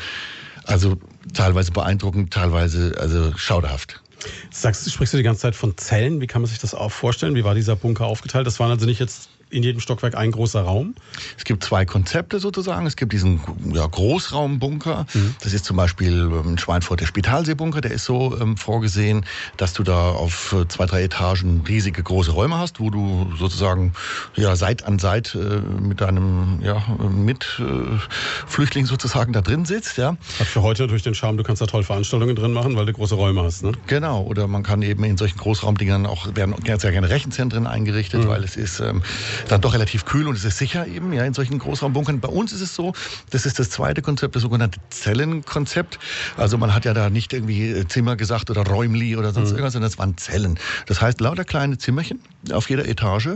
[0.65, 0.97] Also
[1.33, 4.01] teilweise beeindruckend, teilweise also schauderhaft.
[4.49, 6.21] Sagst du, sprichst du die ganze Zeit von Zellen?
[6.21, 7.35] Wie kann man sich das auch vorstellen?
[7.35, 8.47] Wie war dieser Bunker aufgeteilt?
[8.47, 10.95] Das waren also nicht jetzt in jedem Stockwerk ein großer Raum?
[11.37, 12.85] Es gibt zwei Konzepte sozusagen.
[12.85, 13.39] Es gibt diesen
[13.73, 15.05] ja, Großraumbunker.
[15.13, 15.35] Mhm.
[15.41, 17.81] Das ist zum Beispiel ähm, Schweinfurter Spitalseebunker.
[17.81, 19.25] Der ist so ähm, vorgesehen,
[19.57, 23.93] dass du da auf äh, zwei, drei Etagen riesige große Räume hast, wo du sozusagen
[24.35, 29.97] ja, Seit an Seit äh, mit deinem ja, Mitflüchtling äh, sozusagen da drin sitzt.
[29.97, 30.17] Ja.
[30.39, 32.93] Hat für heute durch den Charme, du kannst da toll Veranstaltungen drin machen, weil du
[32.93, 33.63] große Räume hast.
[33.63, 33.71] Ne?
[33.87, 34.23] Genau.
[34.23, 38.27] Oder man kann eben in solchen Großraumdingern auch, werden sehr gerne Rechenzentren eingerichtet, mhm.
[38.27, 39.01] weil es ist ähm,
[39.47, 42.19] dann doch relativ kühl und es ist sicher eben, ja, in solchen Großraumbunkern.
[42.19, 42.93] Bei uns ist es so,
[43.29, 45.99] das ist das zweite Konzept, das sogenannte Zellenkonzept.
[46.37, 49.57] Also man hat ja da nicht irgendwie äh, Zimmer gesagt oder Räumli oder sonst mhm.
[49.57, 50.59] irgendwas, sondern es waren Zellen.
[50.87, 52.19] Das heißt lauter kleine Zimmerchen
[52.51, 53.29] auf jeder Etage.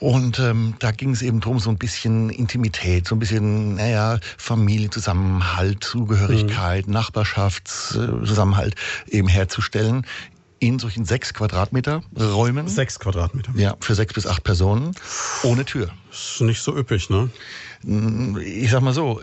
[0.00, 4.18] Und ähm, da ging es eben darum, so ein bisschen Intimität, so ein bisschen, naja,
[4.36, 6.92] Familienzusammenhalt, Zugehörigkeit, mhm.
[6.92, 8.74] Nachbarschaftszusammenhalt
[9.08, 10.04] eben herzustellen
[10.66, 12.68] in solchen sechs Quadratmeter Räumen.
[12.68, 13.52] Sechs Quadratmeter.
[13.54, 14.92] Ja, für sechs bis acht Personen
[15.42, 15.90] ohne Tür.
[16.10, 17.28] Ist nicht so üppig, ne?
[17.86, 19.20] Ich sag mal so,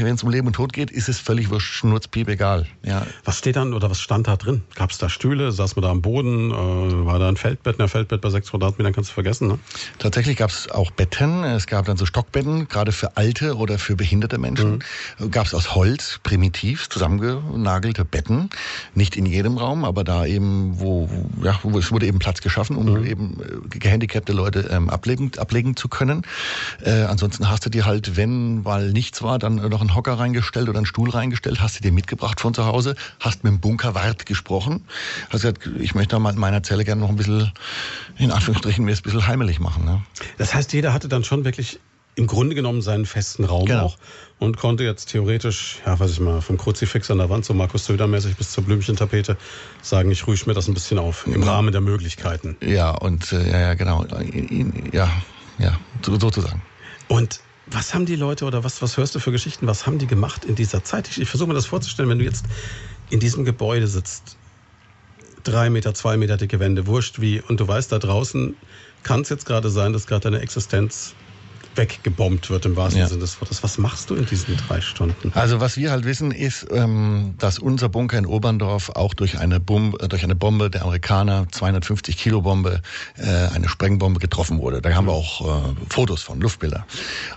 [0.00, 2.66] wenn es um Leben und Tod geht, ist es völlig schnurzpiep egal.
[2.84, 3.06] Ja.
[3.24, 4.62] Was steht dann oder was stand da drin?
[4.74, 5.50] Gab es da Stühle?
[5.50, 6.50] Saß man da am Boden?
[6.50, 6.54] Äh,
[7.06, 7.80] war da ein Feldbett?
[7.80, 9.58] Ein Feldbett bei sechs Quadratmetern kannst du vergessen, ne?
[9.98, 11.44] Tatsächlich gab es auch Betten.
[11.44, 14.82] Es gab dann so Stockbetten, gerade für alte oder für behinderte Menschen.
[15.18, 15.30] Mhm.
[15.30, 18.50] Gab es aus Holz, primitiv, zusammengenagelte Betten.
[18.94, 21.08] Nicht in jedem Raum, aber da eben, wo,
[21.42, 23.06] ja, wo es wurde eben Platz geschaffen, um mhm.
[23.06, 26.22] eben äh, gehandicapte Leute ähm, ablegen, ablegen zu können.
[26.84, 30.18] Äh, ansonsten hast du dir halt halt, wenn weil nichts war, dann noch einen Hocker
[30.18, 33.60] reingestellt oder einen Stuhl reingestellt, hast du dir mitgebracht von zu Hause, hast mit dem
[33.60, 34.84] Bunkerwart gesprochen,
[35.30, 37.52] hast gesagt, ich möchte in meiner Zelle gerne noch ein bisschen,
[38.16, 39.84] in Anführungsstrichen, mir ein bisschen heimelig machen.
[39.84, 40.02] Ne?
[40.38, 41.80] Das heißt, jeder hatte dann schon wirklich
[42.16, 43.86] im Grunde genommen seinen festen Raum genau.
[43.86, 43.96] auch
[44.38, 47.86] und konnte jetzt theoretisch, ja, weiß ich mal, vom Kruzifix an der Wand, so Markus
[47.86, 49.36] Söder-mäßig bis zur Blümchentapete,
[49.82, 51.50] sagen, ich ruhe mir das ein bisschen auf, im ja.
[51.50, 52.56] Rahmen der Möglichkeiten.
[52.60, 54.06] Ja, und äh, ja, ja, genau.
[54.92, 55.10] Ja,
[55.58, 56.62] ja, sozusagen.
[57.08, 59.66] Und was haben die Leute oder was, was hörst du für Geschichten?
[59.66, 61.08] Was haben die gemacht in dieser Zeit?
[61.08, 62.46] Ich, ich versuche mir das vorzustellen, wenn du jetzt
[63.10, 64.38] in diesem Gebäude sitzt,
[65.42, 68.58] drei Meter, zwei Meter dicke Wände, wurscht wie, und du weißt, da draußen
[69.02, 71.16] kann es jetzt gerade sein, dass gerade deine Existenz
[71.76, 73.08] weggebombt wird im wahrsten ja.
[73.08, 73.62] Sinne des Wortes.
[73.62, 75.32] Was machst du in diesen drei Stunden?
[75.34, 79.60] Also was wir halt wissen ist, ähm, dass unser Bunker in Oberndorf auch durch eine,
[79.60, 82.80] Bombe, äh, durch eine Bombe der Amerikaner, 250 Kilo Bombe,
[83.16, 84.80] äh, eine Sprengbombe getroffen wurde.
[84.80, 86.86] Da haben wir auch äh, Fotos von, Luftbilder.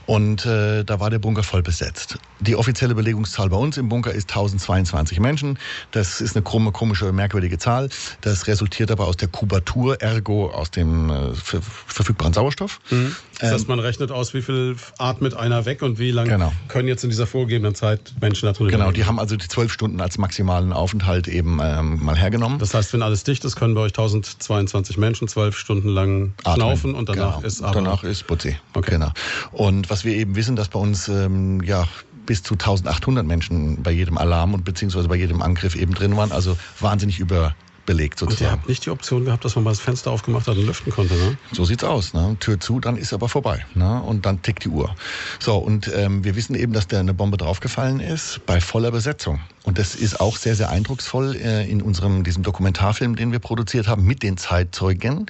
[0.05, 2.17] Und da war der Bunker voll besetzt.
[2.39, 5.59] Die offizielle Belegungszahl bei uns im Bunker ist 1022 Menschen.
[5.91, 7.89] Das ist eine krumme, komische, merkwürdige Zahl.
[8.21, 12.79] Das resultiert aber aus der Kubatur, ergo aus dem verfügbaren Sauerstoff.
[12.89, 13.15] Mhm.
[13.39, 16.51] Das heißt, ähm, man rechnet aus, wie viel atmet einer weg und wie lange genau.
[16.67, 20.01] können jetzt in dieser vorgegebenen Zeit Menschen drin Genau, die haben also die zwölf Stunden
[20.01, 22.59] als maximalen Aufenthalt eben ähm, mal hergenommen.
[22.59, 26.55] Das heißt, wenn alles dicht ist, können bei euch 1022 Menschen zwölf Stunden lang Atmen.
[26.55, 27.47] schnaufen und danach genau.
[27.47, 27.73] ist aber...
[27.73, 28.57] Danach ist Putzi.
[28.73, 28.91] Okay.
[28.91, 29.11] Genau.
[29.51, 31.88] Und was wir eben wissen, dass bei uns ähm, ja
[32.25, 36.31] bis zu 1800 Menschen bei jedem Alarm und beziehungsweise bei jedem Angriff eben drin waren.
[36.31, 37.55] Also wahnsinnig über
[37.88, 38.45] belegt sozusagen.
[38.45, 40.67] Und ihr habt nicht die Option gehabt, dass man mal das Fenster aufgemacht hat und
[40.67, 41.38] lüften konnte, ne?
[41.51, 42.13] So sieht's aus.
[42.13, 42.38] Ne?
[42.39, 43.65] Tür zu, dann ist aber vorbei.
[43.73, 44.03] Ne?
[44.03, 44.95] Und dann tickt die Uhr.
[45.39, 49.39] So, und ähm, wir wissen eben, dass da eine Bombe draufgefallen ist bei voller Besetzung.
[49.67, 53.89] Und das ist auch sehr, sehr eindrucksvoll äh, in unserem diesem Dokumentarfilm, den wir produziert
[53.89, 55.25] haben, mit den Zeitzeugen.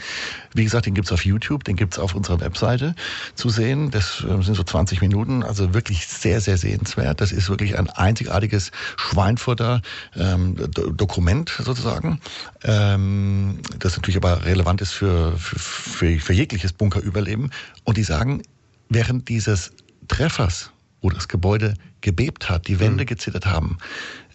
[0.53, 2.93] Wie gesagt, den gibt's auf YouTube, den gibt's auf unserer Webseite
[3.33, 3.89] zu sehen.
[3.89, 7.19] Das äh, sind so 20 Minuten, also wirklich sehr, sehr sehenswert.
[7.19, 9.81] Das ist wirklich ein einzigartiges Schweinfurter
[10.15, 12.19] ähm, Dokument sozusagen,
[12.63, 17.51] ähm, das natürlich aber relevant ist für, für, für, für jegliches Bunkerüberleben.
[17.83, 18.41] Und die sagen,
[18.89, 19.71] während dieses
[20.07, 20.71] Treffers
[21.01, 23.07] wo das Gebäude gebebt hat, die Wände mhm.
[23.07, 23.77] gezittert haben.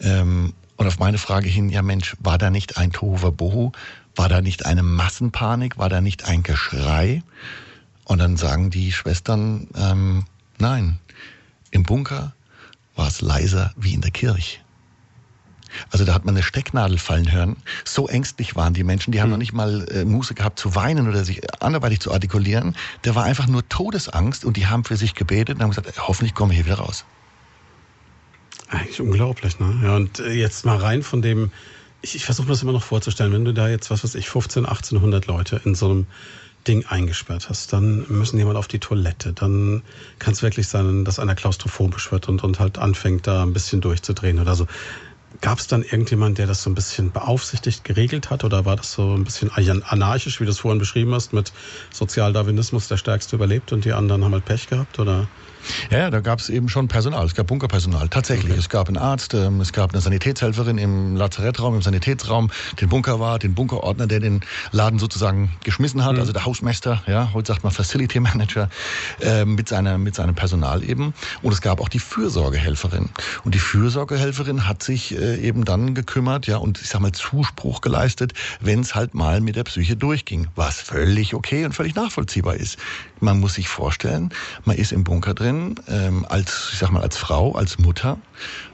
[0.01, 3.73] Ähm, und auf meine Frage hin, ja Mensch, war da nicht ein Tohuwabohu?
[4.17, 5.79] War da nicht eine Massenpanik?
[5.79, 7.23] War da nicht ein Geschrei?
[8.05, 10.25] Und dann sagen die Schwestern, ähm,
[10.59, 10.99] nein,
[11.71, 12.33] im Bunker
[12.97, 14.59] war es leiser wie in der Kirche.
[15.91, 17.57] Also da hat man eine Stecknadel fallen hören.
[17.85, 19.33] So ängstlich waren die Menschen, die haben mhm.
[19.33, 22.77] noch nicht mal äh, Muße gehabt zu weinen oder sich anderweitig zu artikulieren.
[23.05, 26.35] Der war einfach nur Todesangst und die haben für sich gebetet und haben gesagt, hoffentlich
[26.35, 27.05] kommen wir hier wieder raus.
[28.69, 29.81] Eigentlich unglaublich, ne?
[29.83, 31.51] Ja, und äh, jetzt mal rein von dem,
[32.01, 34.31] ich, ich versuche mir das immer noch vorzustellen, wenn du da jetzt, was weiß ich,
[34.31, 36.07] 15, 1800 Leute in so einem
[36.67, 39.33] Ding eingesperrt hast, dann müssen jemand auf die Toilette.
[39.33, 39.83] Dann
[40.19, 43.81] kann es wirklich sein, dass einer klaustrophobisch wird und, und halt anfängt, da ein bisschen
[43.81, 44.67] durchzudrehen oder so.
[45.41, 48.45] Gab es dann irgendjemand, der das so ein bisschen beaufsichtigt, geregelt hat?
[48.45, 51.53] Oder war das so ein bisschen anarchisch, wie du es vorhin beschrieben hast, mit
[51.93, 54.99] Sozialdarwinismus, der Stärkste überlebt und die anderen haben halt Pech gehabt?
[54.99, 55.31] Oder?
[55.91, 57.25] Ja, da gab es eben schon Personal.
[57.27, 58.09] Es gab Bunkerpersonal.
[58.09, 58.53] Tatsächlich.
[58.53, 58.61] Okay.
[58.61, 62.51] Es gab einen Arzt, ähm, es gab eine Sanitätshelferin im Lazarettraum, im Sanitätsraum,
[62.81, 64.41] den Bunker war, den Bunkerordner, der den
[64.71, 66.21] Laden sozusagen geschmissen hat, mhm.
[66.21, 68.69] also der Hausmeister, ja, heute sagt man Facility Manager,
[69.21, 71.15] äh, mit, seiner, mit seinem Personal eben.
[71.43, 73.11] Und es gab auch die Fürsorgehelferin.
[73.45, 77.81] Und die Fürsorgehelferin hat sich äh, eben dann gekümmert, ja, und ich sag mal Zuspruch
[77.81, 80.49] geleistet, wenn es halt mal mit der Psyche durchging.
[80.55, 82.79] Was völlig okay und völlig nachvollziehbar ist.
[83.23, 84.31] Man muss sich vorstellen,
[84.65, 88.19] man ist im Bunker drin, ähm, als, ich sag mal, als Frau, als Mutter.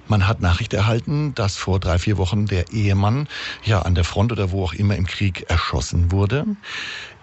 [0.06, 3.28] Man hat Nachricht erhalten, dass vor drei, vier Wochen der Ehemann
[3.62, 6.46] ja an der Front oder wo auch immer im Krieg erschossen wurde.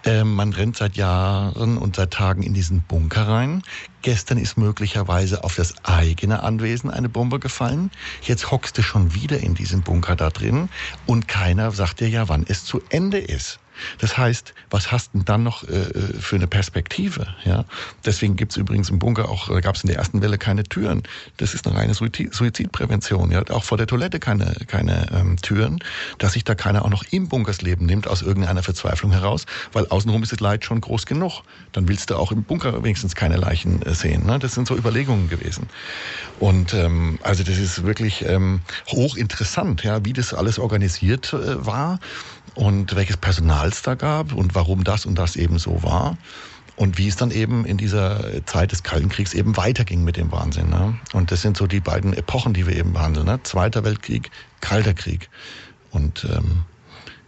[0.04, 3.64] Ähm, man rennt seit Jahren und seit Tagen in diesen Bunker rein.
[4.02, 7.90] Gestern ist möglicherweise auf das eigene Anwesen eine Bombe gefallen.
[8.22, 10.68] Jetzt hockst du schon wieder in diesem Bunker da drin
[11.06, 13.58] und keiner sagt dir ja, wann es zu Ende ist.
[13.98, 17.26] Das heißt, was hast denn dann noch äh, äh, für eine Perspektive?
[17.44, 17.64] Ja?
[18.04, 20.64] Deswegen gibt es übrigens im Bunker auch, da gab es in der ersten Welle keine
[20.64, 21.02] Türen.
[21.36, 23.30] Das ist eine reine Suizidprävention.
[23.30, 23.42] Ja?
[23.50, 25.78] Auch vor der Toilette keine, keine ähm, Türen,
[26.18, 30.22] dass sich da keiner auch noch im Bunkersleben nimmt aus irgendeiner Verzweiflung heraus, weil außenrum
[30.22, 31.42] ist das Leid schon groß genug.
[31.72, 34.26] Dann willst du auch im Bunker wenigstens keine Leichen äh, sehen.
[34.26, 34.38] Ne?
[34.38, 35.68] Das sind so Überlegungen gewesen.
[36.38, 41.98] Und ähm, also das ist wirklich ähm, hochinteressant, ja, wie das alles organisiert äh, war
[42.56, 46.16] und welches Personal es da gab und warum das und das eben so war.
[46.74, 50.30] Und wie es dann eben in dieser Zeit des Kalten Kriegs eben weiterging mit dem
[50.30, 50.68] Wahnsinn.
[50.68, 50.98] Ne?
[51.14, 53.26] Und das sind so die beiden Epochen, die wir eben behandeln.
[53.26, 53.40] Ne?
[53.44, 54.30] Zweiter Weltkrieg,
[54.60, 55.30] Kalter Krieg.
[55.90, 56.64] Und ähm,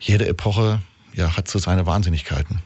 [0.01, 0.83] jede Epoche
[1.14, 2.61] ja, hat so seine Wahnsinnigkeiten.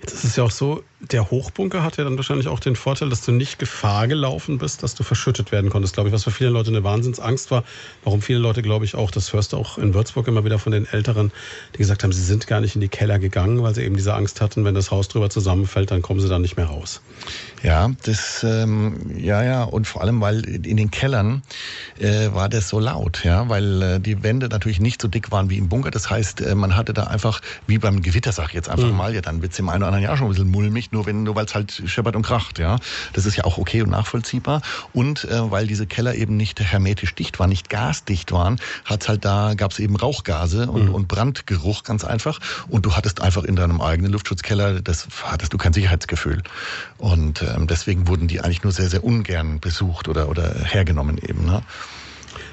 [0.00, 3.08] Jetzt ist es ja auch so, der Hochbunker hat ja dann wahrscheinlich auch den Vorteil,
[3.08, 6.30] dass du nicht Gefahr gelaufen bist, dass du verschüttet werden konntest, glaube ich, was für
[6.30, 7.64] viele Leute eine Wahnsinnsangst war.
[8.04, 10.72] Warum viele Leute, glaube ich, auch, das hörst du auch in Würzburg immer wieder von
[10.72, 11.32] den Älteren,
[11.74, 14.14] die gesagt haben, sie sind gar nicht in die Keller gegangen, weil sie eben diese
[14.14, 17.00] Angst hatten, wenn das Haus drüber zusammenfällt, dann kommen sie da nicht mehr raus.
[17.62, 21.42] Ja, das, ähm, ja, ja, und vor allem, weil in den Kellern
[21.98, 25.50] äh, war das so laut, ja, weil äh, die Wände natürlich nicht so dick waren
[25.50, 25.90] wie im Bunker.
[25.90, 28.96] Das heißt, äh, man hatte da einfach, wie beim Gewitter, sag ich jetzt einfach mhm.
[28.96, 31.06] mal, ja, dann wird's im einen oder anderen Jahr schon ein bisschen mulmig nicht, nur
[31.06, 32.78] wenn, nur weil es halt scheppert und kracht, ja.
[33.12, 34.62] Das ist ja auch okay und nachvollziehbar.
[34.92, 39.24] Und äh, weil diese Keller eben nicht hermetisch dicht waren, nicht gasdicht waren, hat's halt
[39.24, 40.94] da, gab's eben Rauchgase und, mhm.
[40.94, 42.40] und Brandgeruch ganz einfach.
[42.68, 46.42] Und du hattest einfach in deinem eigenen Luftschutzkeller, das hattest du kein Sicherheitsgefühl.
[46.98, 51.44] Und ähm, deswegen wurden die eigentlich nur sehr, sehr ungern besucht oder, oder hergenommen eben.
[51.44, 51.62] Ne?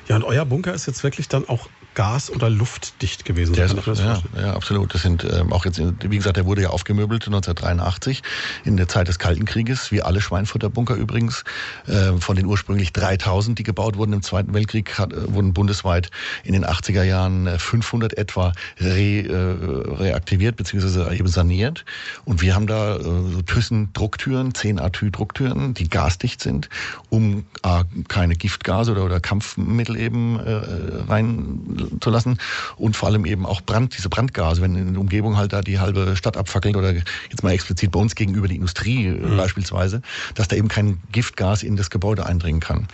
[0.08, 3.54] Ja, und euer Bunker ist jetzt wirklich dann auch gas- oder luftdicht gewesen.
[3.54, 4.94] Der ist, ja, ja, absolut.
[4.94, 8.22] Das sind ähm, auch jetzt, wie gesagt, der wurde ja aufgemöbelt 1983
[8.66, 11.44] in der Zeit des Kalten Krieges, wie alle Schweinfurter Bunker übrigens.
[11.88, 16.12] Äh, von den ursprünglich 3000, die gebaut wurden im Zweiten Weltkrieg, hat, äh, wurden bundesweit
[16.44, 21.16] in den 80er Jahren 500 äh, etwa re, äh, reaktiviert bzw.
[21.16, 21.84] eben saniert.
[22.26, 26.70] Und wir haben da äh, so Thyssen-Drucktüren, 10 Atü-Drucktüren, die gasdicht sind,
[27.10, 30.62] um äh, keine Giftgase oder, oder Kampfmittel eben äh,
[31.08, 32.38] rein zu lassen
[32.78, 35.80] und vor allem eben auch Brand, diese Brandgase, wenn in der Umgebung halt da die
[35.80, 39.38] halbe Stadt abfackelt oder jetzt mal explizit bei uns gegenüber die Industrie mhm.
[39.38, 40.02] beispielsweise,
[40.36, 42.88] dass da eben kein Giftgas in das Gebäude eindringen kann.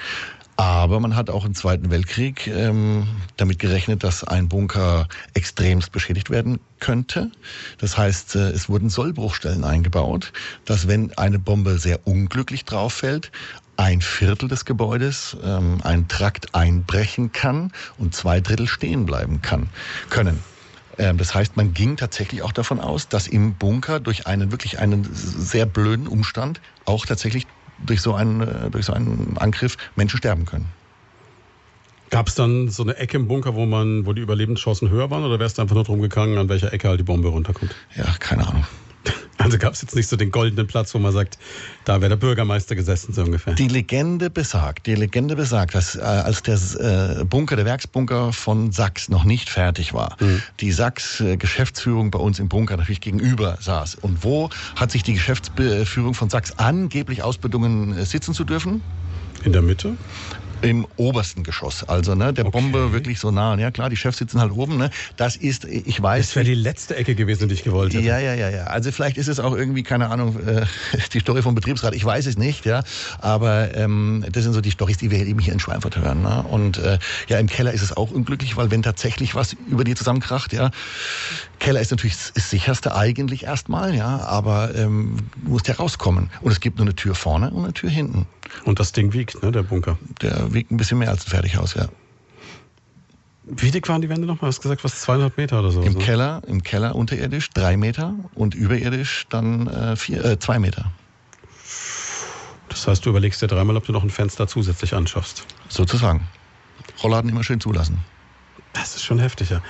[0.55, 6.29] Aber man hat auch im Zweiten Weltkrieg ähm, damit gerechnet, dass ein Bunker extremst beschädigt
[6.29, 7.31] werden könnte.
[7.79, 10.31] Das heißt, äh, es wurden Sollbruchstellen eingebaut,
[10.65, 13.31] dass wenn eine Bombe sehr unglücklich drauf fällt,
[13.77, 19.69] ein Viertel des Gebäudes ähm, ein Trakt einbrechen kann und zwei Drittel stehen bleiben kann,
[20.09, 20.39] können.
[20.97, 24.79] Ähm, das heißt, man ging tatsächlich auch davon aus, dass im Bunker durch einen wirklich
[24.79, 27.47] einen sehr blöden Umstand auch tatsächlich
[27.85, 30.67] durch so einen, äh, durch so einen Angriff Menschen sterben können.
[32.09, 35.23] Gab es dann so eine Ecke im Bunker, wo man, wo die Überlebenschancen höher waren,
[35.23, 37.73] oder wärst du einfach nur drum gegangen, an welcher Ecke halt die Bombe runterkommt?
[37.95, 38.67] Ja, keine Ahnung.
[39.37, 41.37] Also gab es jetzt nicht so den goldenen Platz, wo man sagt,
[41.83, 43.55] da wäre der Bürgermeister gesessen, so ungefähr.
[43.55, 48.71] Die Legende besagt, die Legende besagt, dass äh, als der äh, Bunker, der Werksbunker von
[48.71, 50.41] Sachs noch nicht fertig war, mhm.
[50.61, 53.95] die Sachs-Geschäftsführung bei uns im Bunker natürlich gegenüber saß.
[53.95, 58.81] Und wo hat sich die Geschäftsführung von Sachs angeblich ausbedungen, äh, sitzen zu dürfen?
[59.43, 59.97] In der Mitte?
[60.63, 62.59] Im obersten Geschoss, also ne, der okay.
[62.59, 63.55] Bombe wirklich so nah.
[63.57, 64.77] Ja klar, die Chefs sitzen halt oben.
[64.77, 64.89] Ne.
[65.17, 66.27] Das ist, ich weiß.
[66.27, 68.03] Das wäre die letzte Ecke gewesen, die ich gewollt hätte.
[68.03, 68.63] Ja, ja, ja, ja.
[68.65, 70.65] Also vielleicht ist es auch irgendwie keine Ahnung äh,
[71.13, 71.93] die Story vom Betriebsrat.
[71.93, 72.83] Ich weiß es nicht, ja.
[73.19, 76.21] Aber ähm, das sind so die Storys, die wir eben hier in Schweinfurt hören.
[76.21, 76.43] Ne?
[76.43, 79.95] Und äh, ja, im Keller ist es auch unglücklich, weil wenn tatsächlich was über dir
[79.95, 80.71] zusammenkracht, ja,
[81.59, 86.29] Keller ist natürlich das sicherste eigentlich erstmal, ja, aber ähm, du musst ja rauskommen.
[86.41, 88.27] Und es gibt nur eine Tür vorne und eine Tür hinten.
[88.65, 89.97] Und das Ding wiegt, ne, der Bunker?
[90.21, 91.87] Der wiegt ein bisschen mehr als ein Fertighaus, ja.
[93.45, 94.49] Wie dick waren die Wände nochmal?
[94.49, 95.81] Hast du gesagt, was 200 Meter oder so?
[95.81, 95.99] Im ne?
[95.99, 100.91] Keller, im Keller unterirdisch drei Meter und überirdisch dann äh, vier, äh, zwei Meter.
[102.69, 105.45] Das heißt, du überlegst dir dreimal, ob du noch ein Fenster zusätzlich anschaffst.
[105.67, 106.27] Sozusagen.
[107.03, 107.99] Rollladen immer schön zulassen.
[108.71, 109.61] Das ist schon heftig, ja.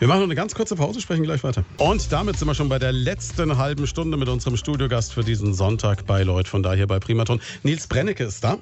[0.00, 1.64] Wir machen noch eine ganz kurze Pause, sprechen gleich weiter.
[1.76, 5.54] Und damit sind wir schon bei der letzten halben Stunde mit unserem Studiogast für diesen
[5.54, 6.48] Sonntag bei Lloyd.
[6.48, 7.40] Von daher bei Primaton.
[7.62, 8.58] Nils Brennecke ist da.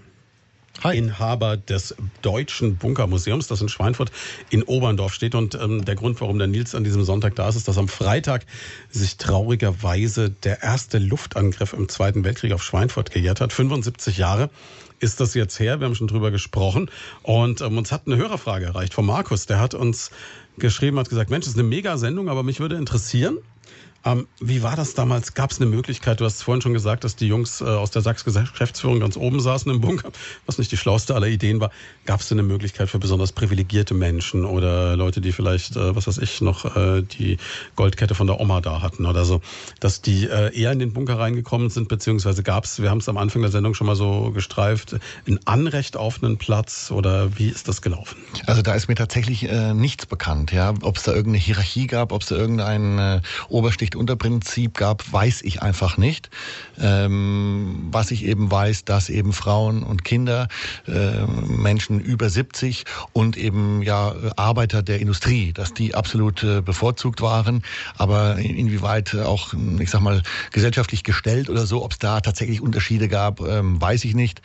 [0.84, 0.96] Hi.
[0.96, 4.12] Inhaber des Deutschen Bunkermuseums, das in Schweinfurt
[4.50, 5.34] in Oberndorf steht.
[5.34, 7.88] Und ähm, der Grund, warum der Nils an diesem Sonntag da ist, ist, dass am
[7.88, 8.44] Freitag
[8.90, 13.52] sich traurigerweise der erste Luftangriff im Zweiten Weltkrieg auf Schweinfurt gejährt hat.
[13.54, 14.50] 75 Jahre
[14.98, 15.80] ist das jetzt her.
[15.80, 16.90] Wir haben schon drüber gesprochen.
[17.22, 19.46] Und ähm, uns hat eine Hörerfrage erreicht von Markus.
[19.46, 20.10] Der hat uns
[20.58, 23.38] geschrieben, hat gesagt, Mensch, das ist eine Mega-Sendung, aber mich würde interessieren,
[24.04, 25.34] ähm, wie war das damals?
[25.34, 26.20] Gab es eine Möglichkeit?
[26.20, 29.70] Du hast vorhin schon gesagt, dass die Jungs äh, aus der Sachs-Geschäftsführung ganz oben saßen
[29.70, 30.10] im Bunker,
[30.46, 31.70] was nicht die schlauste aller Ideen war.
[32.04, 36.18] Gab es eine Möglichkeit für besonders privilegierte Menschen oder Leute, die vielleicht, äh, was weiß
[36.18, 37.36] ich, noch äh, die
[37.76, 39.40] Goldkette von der Oma da hatten oder so,
[39.78, 43.08] dass die äh, eher in den Bunker reingekommen sind, beziehungsweise gab es, wir haben es
[43.08, 44.96] am Anfang der Sendung schon mal so gestreift,
[45.28, 48.16] ein Anrecht auf einen Platz oder wie ist das gelaufen?
[48.46, 52.10] Also da ist mir tatsächlich äh, nichts bekannt, ja, ob es da irgendeine Hierarchie gab,
[52.10, 56.30] ob es da irgendein äh, Oberstich Unterprinzip gab, weiß ich einfach nicht.
[56.80, 60.48] Ähm, was ich eben weiß, dass eben Frauen und Kinder,
[60.86, 67.20] äh, Menschen über 70 und eben ja Arbeiter der Industrie, dass die absolut äh, bevorzugt
[67.20, 67.62] waren.
[67.96, 73.08] Aber inwieweit auch, ich sag mal, gesellschaftlich gestellt oder so, ob es da tatsächlich Unterschiede
[73.08, 74.42] gab, ähm, weiß ich nicht.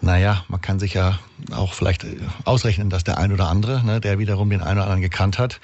[0.00, 1.18] Naja, man kann sich ja
[1.52, 4.84] auch vielleicht äh, ausrechnen, dass der ein oder andere, ne, der wiederum den einen oder
[4.84, 5.60] anderen gekannt hat,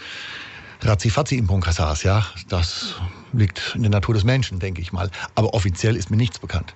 [0.84, 2.26] Razzifatzi im Bunker saß, ja.
[2.48, 2.96] Das
[3.32, 5.10] liegt in der Natur des Menschen, denke ich mal.
[5.34, 6.74] Aber offiziell ist mir nichts bekannt.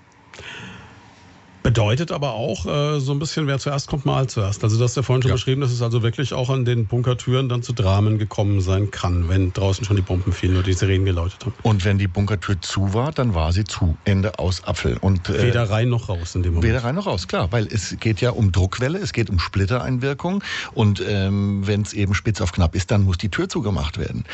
[1.66, 4.62] Bedeutet aber auch äh, so ein bisschen, wer zuerst kommt, mal zuerst.
[4.62, 5.34] Also du hast ja vorhin schon ja.
[5.34, 9.28] beschrieben, dass es also wirklich auch an den Bunkertüren dann zu Dramen gekommen sein kann,
[9.28, 11.54] wenn draußen schon die Bomben fielen oder die Sirenen geläutet haben.
[11.64, 13.96] Und wenn die Bunkertür zu war, dann war sie zu.
[14.04, 14.96] Ende aus Apfel.
[15.00, 16.70] Und, äh, weder rein noch raus in dem Moment.
[16.70, 17.50] Weder rein noch raus, klar.
[17.50, 20.44] Weil es geht ja um Druckwelle, es geht um Splittereinwirkung.
[20.72, 24.24] Und ähm, wenn es eben spitz auf knapp ist, dann muss die Tür zugemacht werden.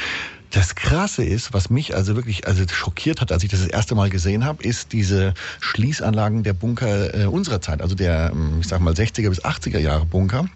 [0.53, 3.95] Das Krasse ist, was mich also wirklich also schockiert hat, als ich das das erste
[3.95, 8.69] Mal gesehen habe, ist diese Schließanlagen der Bunker äh, unserer Zeit, also der, ähm, ich
[8.69, 10.49] sag mal, 60er bis 80er Jahre Bunker.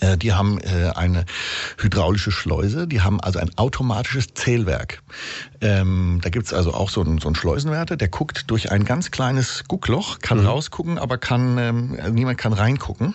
[0.00, 1.24] Äh, die haben äh, eine
[1.78, 5.02] hydraulische Schleuse, die haben also ein automatisches Zählwerk.
[5.60, 9.10] Ähm, da gibt's also auch so einen, so einen Schleusenwärter, der guckt durch ein ganz
[9.10, 10.46] kleines Guckloch, kann mhm.
[10.46, 13.14] rausgucken, aber kann ähm, niemand kann reingucken.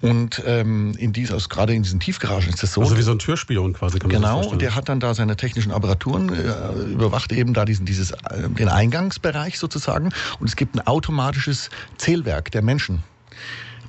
[0.00, 2.82] Und ähm, in dies, also gerade in diesen Tiefgaragen ist das so.
[2.82, 3.98] Also wie so ein Türspion quasi.
[3.98, 7.64] Kann man genau, und der hat dann da seine technischen Apparaturen, äh, überwacht eben da
[7.64, 10.10] diesen, dieses, äh, den Eingangsbereich sozusagen.
[10.38, 13.02] Und es gibt ein automatisches Zählwerk der Menschen.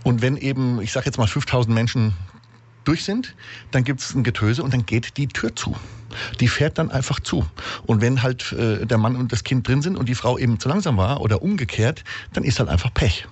[0.04, 2.14] Und wenn eben, ich sage jetzt mal 5000 Menschen
[2.84, 3.36] durch sind,
[3.72, 5.76] dann gibt es ein Getöse und dann geht die Tür zu.
[6.40, 7.46] Die fährt dann einfach zu.
[7.86, 10.60] Und wenn halt äh, der Mann und das Kind drin sind und die Frau eben
[10.60, 13.28] zu langsam war oder umgekehrt, dann ist halt einfach Pech.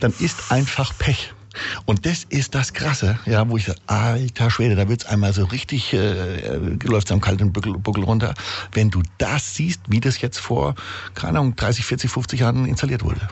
[0.00, 1.32] Dann ist einfach Pech.
[1.86, 5.44] Und das ist das Krasse, ja, wo ich sage, alter Schwede, da wird's einmal so
[5.44, 8.34] richtig, äh, äh läuft am kalten Buckel, Buckel runter,
[8.72, 10.74] wenn du das siehst, wie das jetzt vor,
[11.14, 13.26] keine Ahnung, 30, 40, 50 Jahren installiert wurde.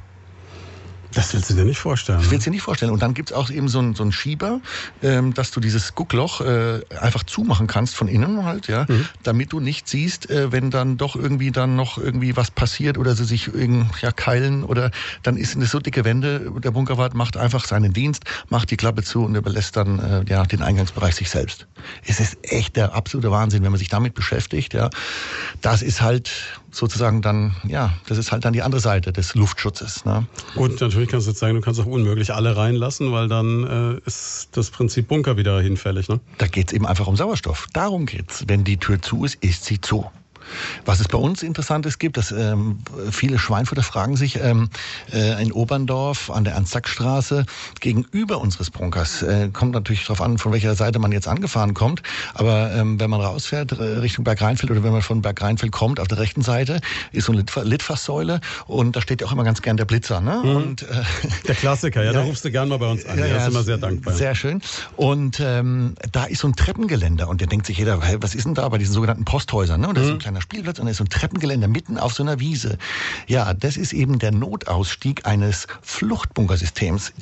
[1.17, 2.19] Das willst du dir nicht vorstellen.
[2.19, 2.93] Das willst du dir nicht vorstellen.
[2.93, 4.61] Und dann gibt's auch eben so einen so einen Schieber,
[5.03, 9.09] ähm, dass du dieses Guckloch äh, einfach zumachen kannst von innen halt, ja, mhm.
[9.23, 13.17] damit du nicht siehst, äh, wenn dann doch irgendwie dann noch irgendwie was passiert oder
[13.17, 14.91] sie sich irgendwie ja, keilen oder
[15.23, 16.53] dann ist eine so dicke Wände.
[16.63, 20.45] Der Bunkerwart macht einfach seinen Dienst, macht die Klappe zu und überlässt dann äh, ja
[20.45, 21.67] den Eingangsbereich sich selbst.
[22.05, 24.75] Es ist echt der absolute Wahnsinn, wenn man sich damit beschäftigt.
[24.75, 24.91] Ja,
[25.63, 26.31] das ist halt
[26.77, 30.05] sozusagen dann, ja, das ist halt dann die andere Seite des Luftschutzes.
[30.05, 30.27] Ne?
[30.55, 34.07] Und natürlich kannst du jetzt sagen, du kannst auch unmöglich alle reinlassen, weil dann äh,
[34.07, 36.09] ist das Prinzip Bunker wieder hinfällig.
[36.09, 36.21] Ne?
[36.39, 37.67] Da geht es eben einfach um Sauerstoff.
[37.73, 38.45] Darum geht's.
[38.47, 40.11] Wenn die Tür zu ist, ist sie zu.
[40.85, 42.79] Was es bei uns Interessantes gibt, dass ähm,
[43.11, 44.69] viele Schweinfurter fragen sich ähm,
[45.13, 47.47] äh, in Oberndorf an der Ernst-Sack-Straße
[47.81, 49.23] gegenüber unseres Bunkers.
[49.23, 52.03] Äh, kommt natürlich darauf an, von welcher Seite man jetzt angefahren kommt.
[52.35, 56.09] Aber ähm, wenn man rausfährt äh, Richtung Bergrheinfeld oder wenn man von Bergrheinfeld kommt, auf
[56.09, 56.81] der rechten Seite
[57.13, 60.21] ist so eine Litfaßsäule und da steht ja auch immer ganz gern der Blitzer.
[60.21, 60.41] Ne?
[60.43, 60.57] Mhm.
[60.57, 60.87] Und, äh,
[61.47, 63.19] der Klassiker, ja, ja, da rufst du gern mal bei uns an.
[63.19, 64.15] Ja, ja, ist immer sehr dankbar.
[64.15, 64.61] Sehr schön.
[64.97, 68.47] Und ähm, da ist so ein Treppengeländer und da denkt sich jeder, hey, was ist
[68.47, 69.81] denn da bei diesen sogenannten Posthäusern?
[69.81, 69.89] Ne?
[69.89, 70.11] Und das mhm.
[70.11, 72.41] ist ein kleiner kleiner Spielplatz und da ist so ein Treppengeländer mitten auf so einer
[72.41, 72.79] Wiese.
[73.27, 77.13] Ja, das ist eben der Notausstieg eines Fluchtbunkersystems.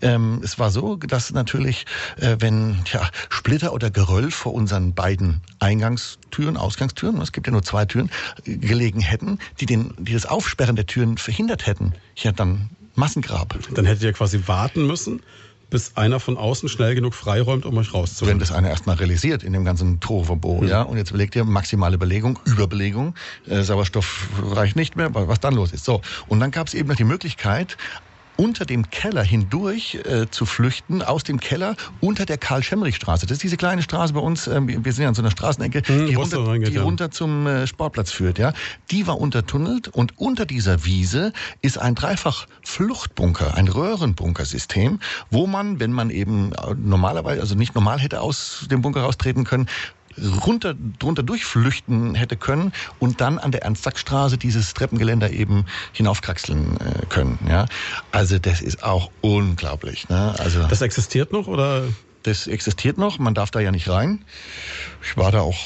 [0.00, 1.86] Ähm, es war so, dass natürlich,
[2.18, 7.62] äh, wenn ja, Splitter oder Geröll vor unseren beiden Eingangstüren, Ausgangstüren, es gibt ja nur
[7.62, 8.10] zwei Türen,
[8.44, 11.92] gelegen hätten, die, den, die das Aufsperren der Türen verhindert hätten.
[12.16, 13.58] Ja, dann Massengrab.
[13.74, 15.22] Dann hättet ihr quasi warten müssen,
[15.72, 18.34] bis einer von außen schnell genug freiräumt, um euch rauszuholen.
[18.34, 20.68] Wenn das einer erstmal realisiert in dem ganzen Troverbo, mhm.
[20.68, 23.14] ja, und jetzt überlegt ihr maximale Belegung, Überbelegung,
[23.48, 25.84] äh, Sauerstoff reicht nicht mehr, was dann los ist.
[25.84, 27.78] So, und dann gab es eben noch die Möglichkeit,
[28.36, 33.26] unter dem Keller hindurch äh, zu flüchten, aus dem Keller unter der Karl-Schemmerich-Straße.
[33.26, 35.82] Das ist diese kleine Straße bei uns, äh, wir sind ja an so einer Straßenecke,
[35.84, 38.38] hm, die, runter, die runter zum äh, Sportplatz führt.
[38.38, 38.52] Ja,
[38.90, 45.92] Die war untertunnelt und unter dieser Wiese ist ein Dreifach-Fluchtbunker, ein Röhrenbunkersystem, wo man, wenn
[45.92, 49.68] man eben äh, normalerweise, also nicht normal hätte aus dem Bunker raustreten können,
[50.46, 57.06] runter, drunter durchflüchten hätte können und dann an der Ernst-Sack-Straße dieses Treppengeländer eben hinaufkraxeln äh,
[57.06, 57.38] können.
[57.48, 57.66] Ja?
[58.10, 60.08] Also das ist auch unglaublich.
[60.08, 60.34] Ne?
[60.38, 61.84] Also, das existiert noch oder?
[62.22, 64.24] Das existiert noch, man darf da ja nicht rein.
[65.02, 65.58] Ich war da auch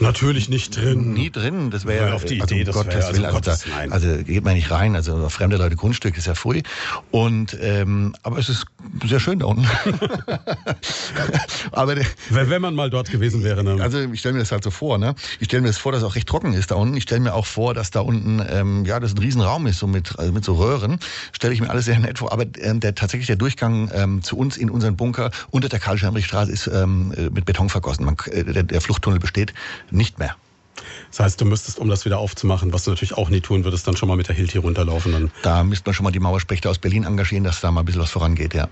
[0.00, 1.12] Natürlich nicht drin.
[1.12, 1.70] Nie drin.
[1.70, 4.44] Das wäre ja auf die also Idee, um Gottes also, also, Gottes, also, also, geht
[4.44, 4.96] man nicht rein.
[4.96, 6.62] Also fremde Leute Grundstück ist ja früh.
[7.10, 8.66] Und ähm, aber es ist
[9.06, 9.66] sehr schön da unten.
[11.72, 11.96] aber
[12.30, 13.62] wenn man mal dort gewesen wäre.
[13.62, 13.82] Ne?
[13.82, 14.98] Also ich stelle mir das halt so vor.
[14.98, 15.14] Ne?
[15.40, 16.96] Ich stelle mir das vor, dass es auch recht trocken ist da unten.
[16.96, 19.86] Ich stelle mir auch vor, dass da unten ähm, ja das ein Riesenraum ist, so
[19.86, 20.98] mit also mit so Röhren.
[21.32, 22.32] Stelle ich mir alles sehr nett vor.
[22.32, 26.50] Aber ähm, der tatsächlich der Durchgang ähm, zu uns in unseren Bunker unter der Karl-Schemrich-Straße
[26.50, 28.04] ist ähm, mit Beton vergossen.
[28.04, 29.54] Man, äh, der, der Fluchttunnel besteht
[29.92, 30.36] nicht mehr.
[31.10, 33.86] Das heißt, du müsstest, um das wieder aufzumachen, was du natürlich auch nie tun würdest,
[33.86, 35.30] dann schon mal mit der Hilti runterlaufen.
[35.42, 38.02] Da müsste man schon mal die Mauerspechte aus Berlin engagieren, dass da mal ein bisschen
[38.02, 38.68] was vorangeht, ja.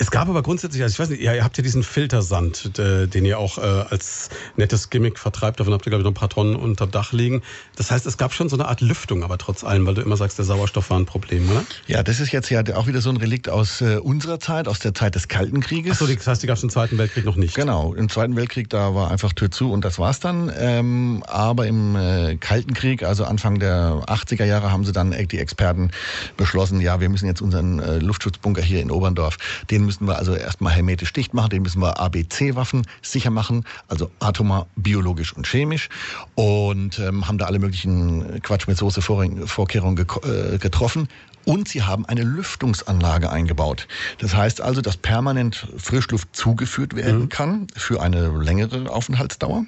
[0.00, 3.26] Es gab aber grundsätzlich, also ich weiß nicht, ihr habt ja diesen Filtersand, äh, den
[3.26, 5.60] ihr auch äh, als nettes Gimmick vertreibt.
[5.60, 7.42] Davon habt ihr, glaube ich, noch ein paar Tonnen unter Dach liegen.
[7.76, 10.16] Das heißt, es gab schon so eine Art Lüftung, aber trotz allem, weil du immer
[10.16, 11.64] sagst, der Sauerstoff war ein Problem, oder?
[11.86, 14.78] Ja, das ist jetzt ja auch wieder so ein Relikt aus äh, unserer Zeit, aus
[14.78, 16.00] der Zeit des Kalten Krieges.
[16.00, 17.54] Achso, das heißt, die gab es im Zweiten Weltkrieg noch nicht?
[17.54, 20.50] Genau, im Zweiten Weltkrieg, da war einfach Tür zu und das war's dann.
[20.58, 25.90] Ähm, aber im Kalten Krieg, also Anfang der 80er Jahre, haben sie dann die Experten
[26.38, 29.36] beschlossen, ja, wir müssen jetzt unseren Luftschutzbunker hier in Oberndorf,
[29.70, 33.64] den müssen wir also erstmal mal hermetisch dicht machen, den müssen wir ABC-Waffen sicher machen,
[33.88, 35.88] also atomar, biologisch und chemisch.
[36.36, 41.08] Und ähm, haben da alle möglichen Quatsch mit Soße Vorkehrungen äh, getroffen.
[41.44, 43.88] Und sie haben eine Lüftungsanlage eingebaut.
[44.18, 47.28] Das heißt also, dass permanent Frischluft zugeführt werden mhm.
[47.28, 49.64] kann für eine längere Aufenthaltsdauer.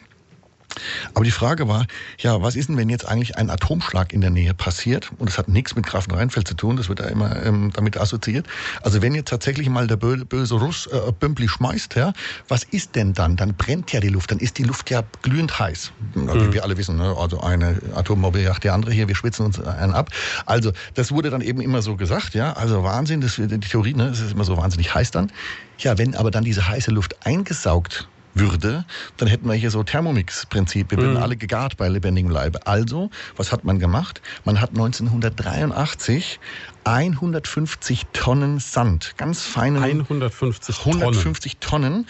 [1.15, 1.87] Aber die Frage war,
[2.19, 5.11] ja, was ist denn, wenn jetzt eigentlich ein Atomschlag in der Nähe passiert?
[5.19, 8.47] Und das hat nichts mit Grafenrheinfeld zu tun, das wird da immer ähm, damit assoziiert.
[8.83, 12.13] Also wenn jetzt tatsächlich mal der böse Russ äh, Bümpli schmeißt, ja,
[12.49, 13.37] was ist denn dann?
[13.37, 15.93] Dann brennt ja die Luft, dann ist die Luft ja glühend heiß.
[16.15, 16.33] Mhm.
[16.33, 17.15] Wie wir alle wissen, ne?
[17.17, 20.11] also eine Atombombe jagt die andere hier, wir schwitzen uns einen ab.
[20.47, 24.09] Also das wurde dann eben immer so gesagt, ja, also Wahnsinn, das, die Theorie, ne,
[24.09, 25.31] es ist immer so wahnsinnig heiß dann.
[25.79, 28.85] Ja, wenn aber dann diese heiße Luft eingesaugt würde,
[29.17, 30.91] dann hätten wir hier so Thermomix-Prinzip.
[30.91, 31.23] Wir würden mhm.
[31.23, 32.67] alle gegart bei lebendigem Leibe.
[32.67, 34.21] Also, was hat man gemacht?
[34.45, 36.41] Man hat 1983
[36.85, 41.03] 150 Tonnen Sand, ganz feine 150 Tonnen.
[41.03, 42.07] 150 Tonnen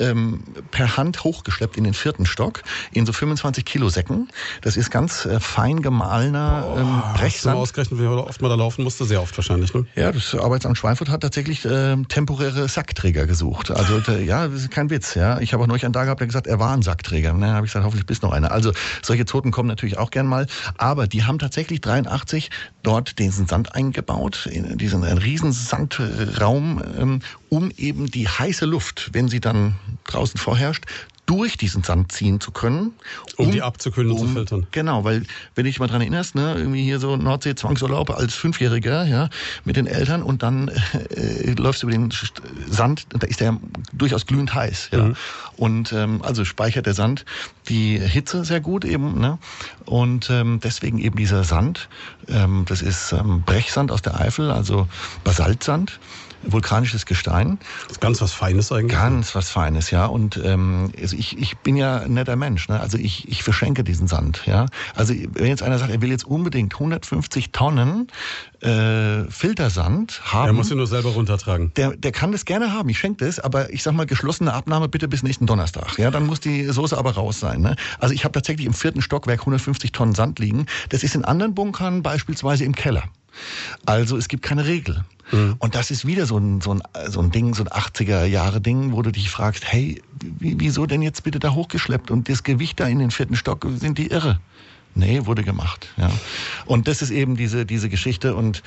[0.00, 4.28] ähm, per Hand hochgeschleppt in den vierten Stock in so 25 Kilo Säcken.
[4.62, 7.56] Das ist ganz äh, fein gemahlener ähm, Brechsand.
[7.56, 9.74] ausgerechnet, wie oft man da laufen musste, sehr oft wahrscheinlich.
[9.74, 9.86] Ne?
[9.94, 13.70] Ja, das Arbeitsamt Schweinfurt hat tatsächlich äh, temporäre Sackträger gesucht.
[13.70, 15.14] Also ja, das ist kein Witz.
[15.14, 17.32] Ja, ich habe auch neulich einen da gehabt, der gesagt, er war ein Sackträger.
[17.32, 18.52] Na, habe ich gesagt, hoffentlich bist noch einer.
[18.52, 18.72] Also
[19.02, 20.46] solche Zoten kommen natürlich auch gern mal,
[20.78, 22.50] aber die haben tatsächlich 83
[22.82, 29.28] dort diesen Sand eingebaut, in diesen riesen Sandraum, ähm, um eben die heiße Luft, wenn
[29.28, 30.84] sie dann draußen vorherrscht,
[31.26, 32.94] durch diesen Sand ziehen zu können.
[33.36, 34.66] Um, um die abzukühlen und um, zu filtern.
[34.70, 35.22] Genau, weil,
[35.54, 39.28] wenn du dich mal dran erinnerst, ne, irgendwie hier so Nordsee-Zwangsurlaub als Fünfjähriger, ja,
[39.64, 42.12] mit den Eltern und dann äh, läufst du über den
[42.70, 43.58] Sand, da ist der
[43.92, 45.02] durchaus glühend heiß, ja.
[45.04, 45.16] Mhm.
[45.56, 47.24] Und ähm, also speichert der Sand
[47.68, 49.38] die Hitze sehr gut eben, ne?
[49.84, 51.88] Und ähm, deswegen eben dieser Sand,
[52.28, 54.86] ähm, das ist ähm, Brechsand aus der Eifel, also
[55.24, 55.98] Basaltsand
[56.46, 57.58] vulkanisches Gestein.
[57.82, 58.92] Das ist ganz was Feines eigentlich.
[58.92, 60.06] Ganz was Feines, ja.
[60.06, 62.68] Und ähm, also ich, ich bin ja ein netter Mensch.
[62.68, 62.80] Ne?
[62.80, 64.42] Also ich, ich verschenke diesen Sand.
[64.46, 64.66] Ja.
[64.94, 68.08] Also wenn jetzt einer sagt, er will jetzt unbedingt 150 Tonnen
[68.60, 70.46] äh, Filtersand haben.
[70.48, 71.72] Er muss ihn nur selber runtertragen.
[71.76, 72.88] Der, der kann das gerne haben.
[72.88, 75.98] Ich schenke das, aber ich sag mal geschlossene Abnahme bitte bis nächsten Donnerstag.
[75.98, 77.60] Ja, dann muss die Soße aber raus sein.
[77.60, 77.76] Ne?
[77.98, 80.66] Also ich habe tatsächlich im vierten Stockwerk 150 Tonnen Sand liegen.
[80.88, 83.04] Das ist in anderen Bunkern beispielsweise im Keller.
[83.84, 85.04] Also es gibt keine Regel.
[85.32, 85.56] Mhm.
[85.58, 89.02] Und das ist wieder so ein, so, ein, so ein Ding, so ein 80er-Jahre-Ding, wo
[89.02, 90.02] du dich fragst, hey,
[90.38, 92.10] wieso denn jetzt bitte da hochgeschleppt?
[92.10, 94.40] Und das Gewicht da in den vierten Stock, sind die irre?
[94.96, 95.88] Nee, wurde gemacht.
[95.98, 96.10] Ja.
[96.64, 98.34] Und das ist eben diese, diese Geschichte.
[98.34, 98.62] Und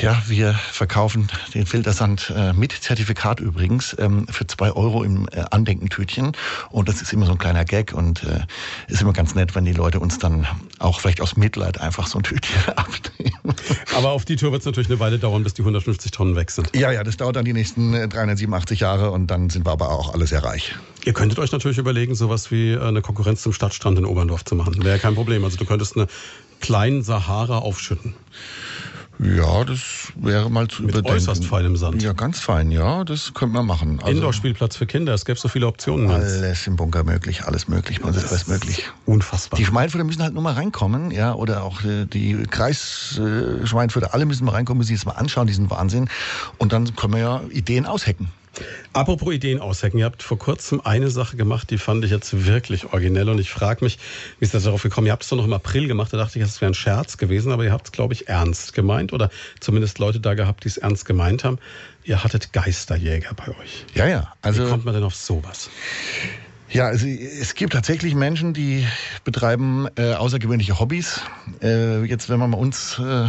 [0.00, 5.44] ja, wir verkaufen den Filtersand äh, mit Zertifikat übrigens ähm, für zwei Euro im äh,
[5.50, 6.32] Andenkentütchen.
[6.70, 8.46] Und das ist immer so ein kleiner Gag und äh,
[8.86, 10.46] ist immer ganz nett, wenn die Leute uns dann
[10.78, 13.56] auch vielleicht aus Mitleid einfach so ein Tütchen abnehmen.
[13.96, 16.52] Aber auf die Tour wird es natürlich eine Weile dauern, bis die 150 Tonnen weg
[16.52, 16.74] sind.
[16.76, 19.90] Ja, ja, das dauert dann die nächsten 387 äh, Jahre und dann sind wir aber
[19.90, 20.76] auch alle sehr reich.
[21.08, 24.54] Ihr könntet euch natürlich überlegen, sowas wie äh, eine Konkurrenz zum Stadtstrand in Oberndorf zu
[24.54, 24.84] machen.
[24.84, 25.42] Wäre kein Problem.
[25.42, 26.06] Also du könntest eine
[26.60, 28.12] kleinen Sahara aufschütten.
[29.18, 31.16] Ja, das wäre mal zu Mit überdenken.
[31.16, 32.02] äußerst feinem Sand.
[32.02, 34.00] Ja, ganz fein, ja, das könnte man machen.
[34.00, 36.10] Also Indoor-Spielplatz für Kinder, es gäbe so viele Optionen.
[36.10, 38.84] Alles im Bunker möglich, alles möglich, uns ist alles möglich.
[39.06, 39.58] Unfassbar.
[39.58, 44.44] Die Schweinfurter müssen halt nur mal reinkommen, ja, oder auch äh, die Kreis-Schweinfurter, alle müssen
[44.44, 46.10] mal reinkommen, müssen sich das mal anschauen, diesen Wahnsinn.
[46.58, 48.28] Und dann können wir ja Ideen aushecken.
[48.92, 52.92] Apropos Ideen aushacken, ihr habt vor kurzem eine Sache gemacht, die fand ich jetzt wirklich
[52.92, 53.98] originell und ich frage mich,
[54.38, 55.06] wie ist das darauf gekommen?
[55.06, 57.16] Ihr habt es doch noch im April gemacht, da dachte ich, das wäre ein Scherz
[57.16, 59.30] gewesen, aber ihr habt es, glaube ich, ernst gemeint oder
[59.60, 61.58] zumindest Leute da gehabt, die es ernst gemeint haben.
[62.04, 63.84] Ihr hattet Geisterjäger bei euch.
[63.94, 64.32] Ja, ja.
[64.42, 65.70] Also, wie kommt man denn auf sowas?
[66.70, 68.86] Ja, also es gibt tatsächlich Menschen, die
[69.24, 71.22] betreiben äh, außergewöhnliche Hobbys.
[71.62, 73.26] Äh, jetzt, wenn man mal uns äh,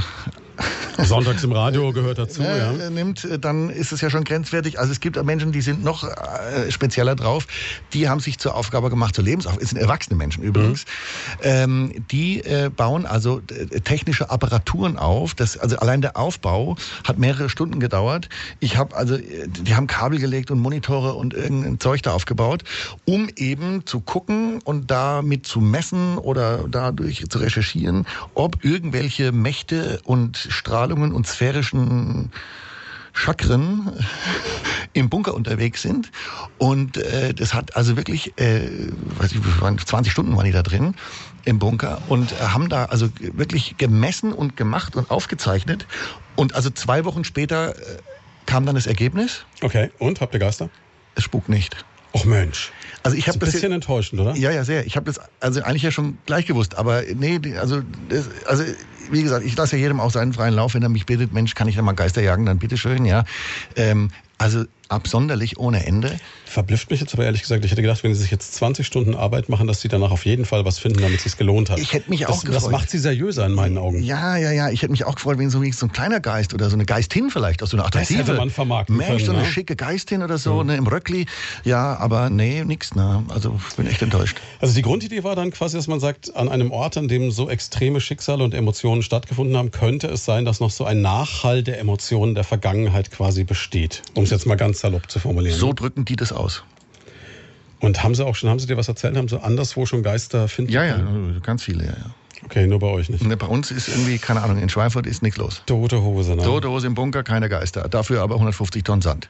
[1.04, 2.90] Sonntags im Radio gehört dazu, äh, ja.
[2.90, 4.80] Nimmt, äh, dann ist es ja schon grenzwertig.
[4.80, 7.48] Also es gibt Menschen, die sind noch äh, spezieller drauf.
[7.94, 11.44] Die haben sich zur Aufgabe gemacht, zur Lebensaufgabe, es sind erwachsene Menschen übrigens, mhm.
[11.44, 15.36] ähm, die äh, bauen also äh, technische Apparaturen auf.
[15.36, 16.76] Das, also allein der Aufbau
[17.08, 18.30] hat mehrere Stunden gedauert.
[18.60, 22.64] Ich habe also, die haben Kabel gelegt und Monitore und irgendein Zeug da aufgebaut,
[23.06, 30.02] um eben zu gucken und damit zu messen oder dadurch zu recherchieren, ob irgendwelche Mächte
[30.04, 32.32] und Strahlungen und sphärischen
[33.14, 33.92] Chakren
[34.94, 36.12] im Bunker unterwegs sind.
[36.58, 38.70] Und äh, das hat also wirklich, äh,
[39.18, 40.96] weiß ich, 20 Stunden waren die da drin
[41.46, 45.88] im Bunker und haben da also wirklich gemessen und gemacht und aufgezeichnet.
[46.36, 47.98] Und also zwei Wochen später äh,
[48.46, 49.46] kam dann das Ergebnis.
[49.62, 50.70] Okay, und habt ihr Geister?
[51.16, 51.86] Es spukt nicht.
[52.14, 52.72] Och Mensch.
[53.04, 54.36] Also ich habe das ein bisschen enttäuschend, oder?
[54.36, 54.86] Ja, ja, sehr.
[54.86, 58.64] Ich habe das also eigentlich ja schon gleich gewusst, aber nee, also das, also
[59.10, 61.56] wie gesagt, ich lasse ja jedem auch seinen freien Lauf, wenn er mich bittet, Mensch,
[61.56, 63.24] kann ich da mal Geister jagen, dann bitteschön, ja.
[63.76, 66.18] Ähm, also absonderlich ohne Ende.
[66.46, 67.64] Verblüfft mich jetzt aber ehrlich gesagt.
[67.64, 70.26] Ich hätte gedacht, wenn Sie sich jetzt 20 Stunden Arbeit machen, dass Sie danach auf
[70.26, 71.80] jeden Fall was finden, damit es sich gelohnt hat.
[71.80, 72.56] Ich hätte mich das, auch gefreut.
[72.56, 74.02] Das macht Sie seriöser in meinen Augen.
[74.02, 74.70] Ja, ja, ja.
[74.70, 77.30] Ich hätte mich auch gefreut, wenn so, so ein kleiner Geist oder so eine Geistin
[77.30, 78.20] vielleicht, auch so eine attraktive.
[78.20, 79.48] Das hätte man vermarkten Mensch, können, so eine ne?
[79.48, 81.28] schicke Geistin oder so, ne, im Röckli.
[81.64, 82.96] Ja, aber nee, nix.
[82.96, 83.24] Ne.
[83.30, 84.38] Also ich bin echt enttäuscht.
[84.60, 87.48] Also die Grundidee war dann quasi, dass man sagt, an einem Ort, an dem so
[87.50, 91.80] extreme Schicksale und Emotionen stattgefunden haben, könnte es sein, dass noch so ein Nachhall der
[91.80, 94.02] Emotionen der Vergangenheit quasi besteht.
[94.16, 95.58] Um es jetzt mal ganz salopp zu formulieren.
[95.58, 96.64] So drücken die das aus.
[97.80, 99.16] Und haben Sie auch schon, haben Sie dir was erzählt?
[99.16, 101.00] Haben Sie anderswo schon Geister finden Ja, ja,
[101.44, 102.12] ganz viele, ja, ja.
[102.46, 103.24] Okay, nur bei euch nicht.
[103.24, 105.62] Ne, Bei uns ist irgendwie, keine Ahnung, in Schweinfurt ist nichts los.
[105.66, 106.44] Tote Hose, ne?
[106.44, 107.88] Tote Hose im Bunker, keine Geister.
[107.90, 109.30] Dafür aber 150 Tonnen Sand.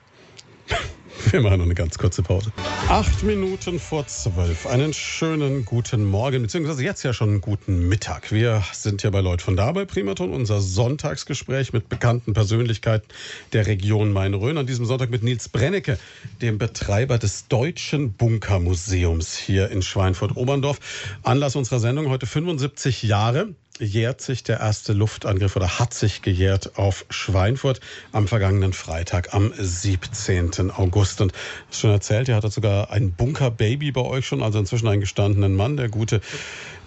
[1.32, 2.52] Wir machen noch eine ganz kurze Pause.
[2.88, 4.66] Acht Minuten vor zwölf.
[4.66, 8.32] Einen schönen guten Morgen, beziehungsweise jetzt ja schon einen guten Mittag.
[8.32, 13.08] Wir sind ja bei Leut von da bei Primaton, unser Sonntagsgespräch mit bekannten Persönlichkeiten
[13.54, 14.58] der Region Main-Rhön.
[14.58, 16.00] An diesem Sonntag mit Nils Brennecke,
[16.42, 20.80] dem Betreiber des Deutschen Bunkermuseums hier in Schweinfurt-Oberndorf.
[21.24, 23.50] Anlass unserer Sendung heute 75 Jahre
[23.80, 27.80] jährt sich der erste Luftangriff oder hat sich gejährt auf Schweinfurt
[28.12, 30.72] am vergangenen Freitag, am 17.
[30.72, 31.22] August.
[31.22, 31.34] Und
[31.70, 35.56] das schon erzählt, ihr hattet sogar ein Bunkerbaby bei euch schon, also inzwischen einen gestandenen
[35.56, 36.22] Mann, der gute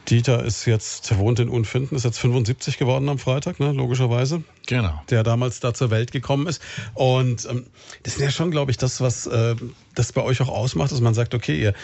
[0.09, 4.43] Dieter ist jetzt, wohnt in Unfinden, ist jetzt 75 geworden am Freitag, ne, logischerweise.
[4.67, 5.01] Genau.
[5.11, 6.61] Der damals da zur Welt gekommen ist.
[6.95, 7.67] Und ähm,
[8.03, 9.55] das ist ja schon, glaube ich, das, was äh,
[9.95, 11.75] das bei euch auch ausmacht, dass man sagt, okay, ihr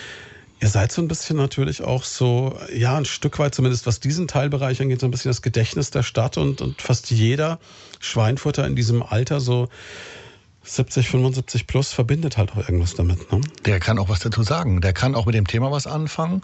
[0.60, 4.26] Ihr seid so ein bisschen natürlich auch so, ja, ein Stück weit zumindest, was diesen
[4.26, 7.60] Teilbereich angeht, so ein bisschen das Gedächtnis der Stadt und, und fast jeder
[8.00, 9.68] Schweinfurter in diesem Alter so
[10.68, 13.32] 70, 75 plus verbindet halt auch irgendwas damit.
[13.32, 13.40] Ne?
[13.64, 14.80] Der kann auch was dazu sagen.
[14.80, 16.42] Der kann auch mit dem Thema was anfangen.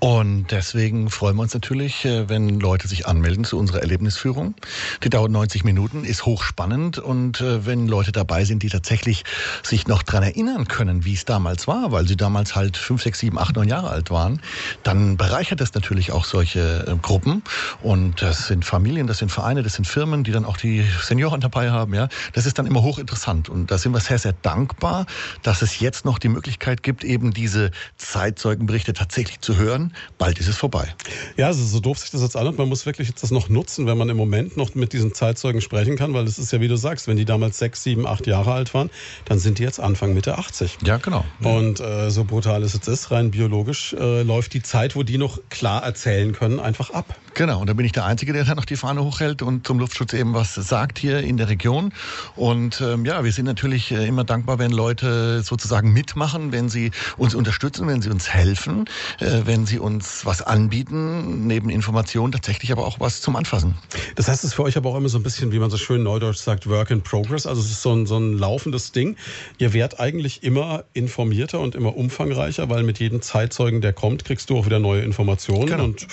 [0.00, 4.54] Und deswegen freuen wir uns natürlich, äh, wenn Leute sich anmelden zu unserer Erlebnisführung.
[5.02, 6.98] Die dauert 90 Minuten, ist hochspannend.
[6.98, 9.24] Und äh, wenn Leute dabei sind, die tatsächlich
[9.62, 13.18] sich noch dran erinnern können, wie es damals war, weil sie damals halt 5, 6,
[13.18, 14.40] 7, 8, 9 Jahre alt waren,
[14.82, 17.42] dann bereichert das natürlich auch solche äh, Gruppen.
[17.82, 21.40] Und das sind Familien, das sind Vereine, das sind Firmen, die dann auch die Senioren
[21.40, 21.94] dabei haben.
[21.94, 23.48] Ja, Das ist dann immer hochinteressant.
[23.54, 25.06] Und da sind wir sehr, sehr dankbar,
[25.42, 29.94] dass es jetzt noch die Möglichkeit gibt, eben diese Zeitzeugenberichte tatsächlich zu hören.
[30.18, 30.94] Bald ist es vorbei.
[31.36, 33.86] Ja, also so doof sich das jetzt anhört, man muss wirklich jetzt das noch nutzen,
[33.86, 36.68] wenn man im Moment noch mit diesen Zeitzeugen sprechen kann, weil es ist ja, wie
[36.68, 38.90] du sagst, wenn die damals sechs, sieben, acht Jahre alt waren,
[39.24, 40.78] dann sind die jetzt Anfang Mitte 80.
[40.84, 41.24] Ja, genau.
[41.42, 45.18] Und äh, so brutal es jetzt ist, rein biologisch äh, läuft die Zeit, wo die
[45.18, 47.14] noch klar erzählen können, einfach ab.
[47.34, 49.80] Genau, und da bin ich der Einzige, der da noch die Fahne hochhält und zum
[49.80, 51.92] Luftschutz eben was sagt hier in der Region.
[52.36, 56.90] Und ähm, ja, wir sind natürlich äh, immer dankbar, wenn Leute sozusagen mitmachen, wenn sie
[57.16, 58.86] uns unterstützen, wenn sie uns helfen,
[59.20, 63.74] äh, wenn sie uns was anbieten, neben Informationen tatsächlich aber auch was zum Anfassen.
[64.14, 65.76] Das heißt, es ist für euch aber auch immer so ein bisschen, wie man so
[65.76, 67.46] schön neudeutsch sagt, Work in Progress.
[67.46, 69.16] Also es ist so ein, so ein laufendes Ding.
[69.58, 74.50] Ihr werdet eigentlich immer informierter und immer umfangreicher, weil mit jedem Zeitzeugen, der kommt, kriegst
[74.50, 75.66] du auch wieder neue Informationen.
[75.66, 75.84] Genau.
[75.84, 76.06] Und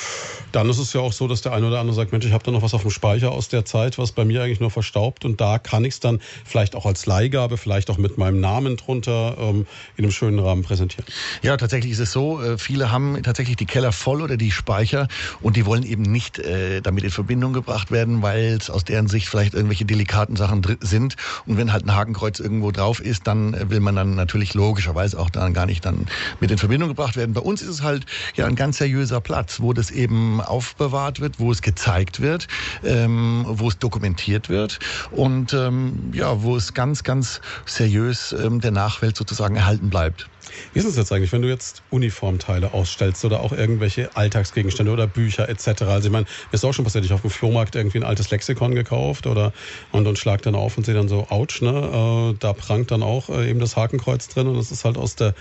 [0.51, 2.43] dann ist es ja auch so, dass der eine oder andere sagt, Mensch, ich habe
[2.43, 5.25] da noch was auf dem Speicher aus der Zeit, was bei mir eigentlich nur verstaubt.
[5.25, 8.77] Und da kann ich es dann vielleicht auch als Leihgabe, vielleicht auch mit meinem Namen
[8.77, 9.65] drunter ähm,
[9.97, 11.05] in einem schönen Rahmen präsentieren.
[11.41, 15.09] Ja, tatsächlich ist es so, äh, viele haben tatsächlich die Keller voll oder die Speicher
[15.41, 19.07] und die wollen eben nicht äh, damit in Verbindung gebracht werden, weil es aus deren
[19.07, 21.15] Sicht vielleicht irgendwelche delikaten Sachen sind.
[21.45, 25.19] Und wenn halt ein Hakenkreuz irgendwo drauf ist, dann äh, will man dann natürlich logischerweise
[25.19, 26.07] auch dann gar nicht dann
[26.39, 27.33] mit in Verbindung gebracht werden.
[27.33, 28.05] Bei uns ist es halt
[28.35, 32.47] ja ein ganz seriöser Platz, wo das eben aufbewahrt wird, wo es gezeigt wird,
[32.85, 34.79] ähm, wo es dokumentiert wird
[35.11, 40.29] und ähm, ja, wo es ganz, ganz seriös ähm, der Nachwelt sozusagen erhalten bleibt.
[40.73, 45.07] Wie ist es jetzt eigentlich, wenn du jetzt Uniformteile ausstellst oder auch irgendwelche Alltagsgegenstände oder
[45.07, 45.83] Bücher etc.?
[45.83, 48.29] Also ich meine, ist auch schon passiert, ich habe auf dem Flohmarkt irgendwie ein altes
[48.31, 49.53] Lexikon gekauft oder
[49.91, 52.33] und, und schlag dann auf und sehe dann so, ouch, ne?
[52.33, 55.15] Äh, da prangt dann auch äh, eben das Hakenkreuz drin und das ist halt aus
[55.15, 55.33] der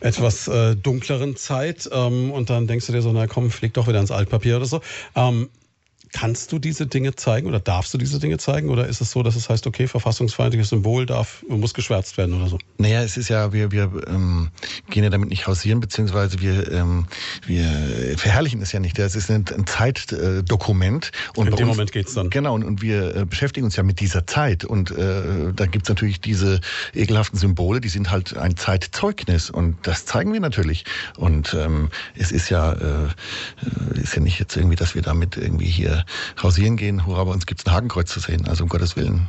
[0.00, 3.88] etwas äh, dunkleren Zeit ähm, und dann denkst du dir so, na komm, flieg doch
[3.88, 4.80] wieder ins Altpapier oder so.
[5.14, 5.48] Ähm,
[6.16, 8.68] Kannst du diese Dinge zeigen oder darfst du diese Dinge zeigen?
[8.70, 12.48] Oder ist es so, dass es heißt, okay, verfassungsfeindliches Symbol darf, muss geschwärzt werden oder
[12.48, 12.58] so?
[12.78, 14.50] Naja, es ist ja, wir, wir ähm,
[14.90, 17.06] gehen ja damit nicht hausieren, beziehungsweise wir, ähm,
[17.46, 18.96] wir verherrlichen es ja nicht.
[18.96, 21.10] Das ist ein, ein Zeitdokument.
[21.34, 22.30] Und In dem uns- Moment geht's dann.
[22.30, 24.64] Genau, und, und wir äh, beschäftigen uns ja mit dieser Zeit.
[24.64, 26.60] Und äh, da gibt's natürlich diese
[26.94, 29.50] ekelhaften Symbole, die sind halt ein Zeitzeugnis.
[29.50, 30.84] Und das zeigen wir natürlich.
[31.16, 33.04] Und ähm, es ist ja, äh,
[33.96, 36.03] äh, ist ja nicht jetzt irgendwie, dass wir damit irgendwie hier
[36.42, 38.46] hausieren gehen, hurra, bei uns gibt's ein Hakenkreuz zu sehen.
[38.48, 39.28] Also um Gottes Willen.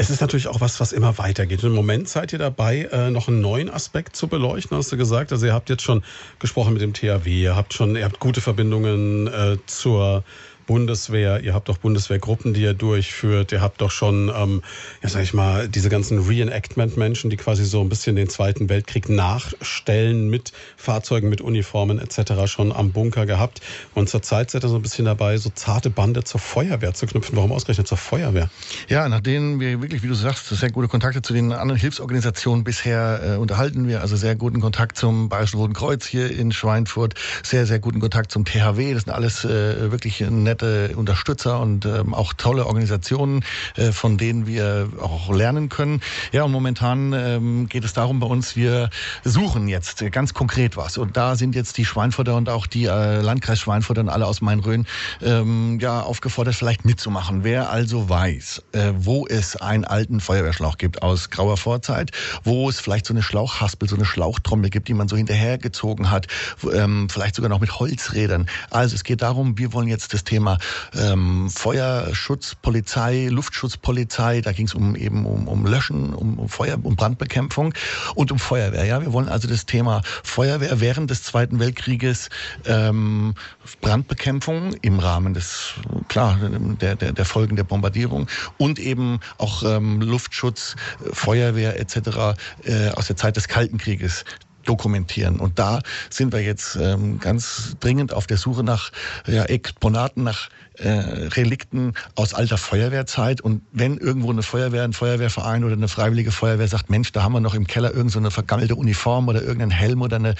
[0.00, 1.62] Es ist natürlich auch was, was immer weitergeht.
[1.62, 5.30] Im Moment seid ihr dabei, äh, noch einen neuen Aspekt zu beleuchten, hast du gesagt.
[5.30, 6.02] Also ihr habt jetzt schon
[6.38, 10.24] gesprochen mit dem THW, ihr habt schon, ihr habt gute Verbindungen äh, zur
[10.70, 14.62] Bundeswehr, ihr habt doch Bundeswehrgruppen, die ihr durchführt, ihr habt doch schon, ähm,
[15.02, 19.08] ja sag ich mal, diese ganzen Reenactment-Menschen, die quasi so ein bisschen den Zweiten Weltkrieg
[19.08, 22.46] nachstellen mit Fahrzeugen, mit Uniformen etc.
[22.46, 23.60] schon am Bunker gehabt.
[23.96, 27.36] Und zurzeit seid ihr so ein bisschen dabei, so zarte Bande zur Feuerwehr zu knüpfen.
[27.36, 28.48] Warum ausgerechnet zur Feuerwehr?
[28.88, 33.20] Ja, nachdem wir wirklich, wie du sagst, sehr gute Kontakte zu den anderen Hilfsorganisationen bisher
[33.24, 37.66] äh, unterhalten wir, also sehr guten Kontakt zum Bayerischen Roten Kreuz hier in Schweinfurt, sehr,
[37.66, 38.94] sehr guten Kontakt zum THW.
[38.94, 43.44] Das sind alles äh, wirklich nette Unterstützer und ähm, auch tolle Organisationen,
[43.76, 46.00] äh, von denen wir auch lernen können.
[46.32, 48.90] Ja, und momentan ähm, geht es darum bei uns, wir
[49.24, 50.98] suchen jetzt ganz konkret was.
[50.98, 54.40] Und da sind jetzt die Schweinfurter und auch die äh, Landkreis Schweinfurter und alle aus
[54.40, 54.86] Main-Rhön
[55.22, 57.44] ähm, ja, aufgefordert, vielleicht mitzumachen.
[57.44, 62.10] Wer also weiß, äh, wo es einen alten Feuerwehrschlauch gibt aus grauer Vorzeit,
[62.44, 66.26] wo es vielleicht so eine Schlauchhaspel, so eine Schlauchtrommel gibt, die man so hinterhergezogen hat,
[66.72, 68.46] ähm, vielleicht sogar noch mit Holzrädern.
[68.70, 70.49] Also es geht darum, wir wollen jetzt das Thema
[70.94, 76.78] ähm, Feuerschutz, Polizei, Luftschutzpolizei, da ging es um eben um, um Löschen, um, um Feuer,
[76.82, 77.74] um Brandbekämpfung
[78.14, 78.84] und um Feuerwehr.
[78.84, 82.30] Ja, wir wollen also das Thema Feuerwehr während des Zweiten Weltkrieges,
[82.66, 83.34] ähm,
[83.80, 85.74] Brandbekämpfung im Rahmen des
[86.08, 86.38] klar
[86.80, 88.28] der, der, der Folgen der Bombardierung
[88.58, 90.76] und eben auch ähm, Luftschutz,
[91.12, 92.36] Feuerwehr etc.
[92.64, 94.24] Äh, aus der Zeit des Kalten Krieges
[94.64, 95.40] dokumentieren.
[95.40, 95.80] Und da
[96.10, 98.90] sind wir jetzt ähm, ganz dringend auf der Suche nach
[99.26, 100.48] ja, Exponaten, nach
[100.80, 103.40] äh, Relikten aus alter Feuerwehrzeit.
[103.40, 107.32] Und wenn irgendwo eine Feuerwehr, ein Feuerwehrverein oder eine freiwillige Feuerwehr sagt, Mensch, da haben
[107.32, 110.34] wir noch im Keller irgendeine so vergammelte Uniform oder irgendeinen Helm oder eine,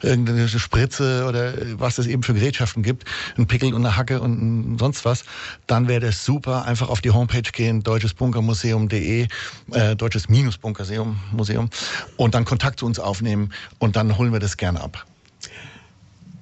[0.00, 3.04] irgendeine Spritze oder was es eben für Gerätschaften gibt,
[3.36, 5.24] ein Pickel und eine Hacke und sonst was,
[5.66, 6.64] dann wäre das super.
[6.64, 9.26] Einfach auf die Homepage gehen, deutschesbunkermuseum.de,
[9.72, 11.70] äh, deutsches-bunkermuseum Museum,
[12.16, 15.06] und dann Kontakt zu uns aufnehmen und dann holen wir das gerne ab.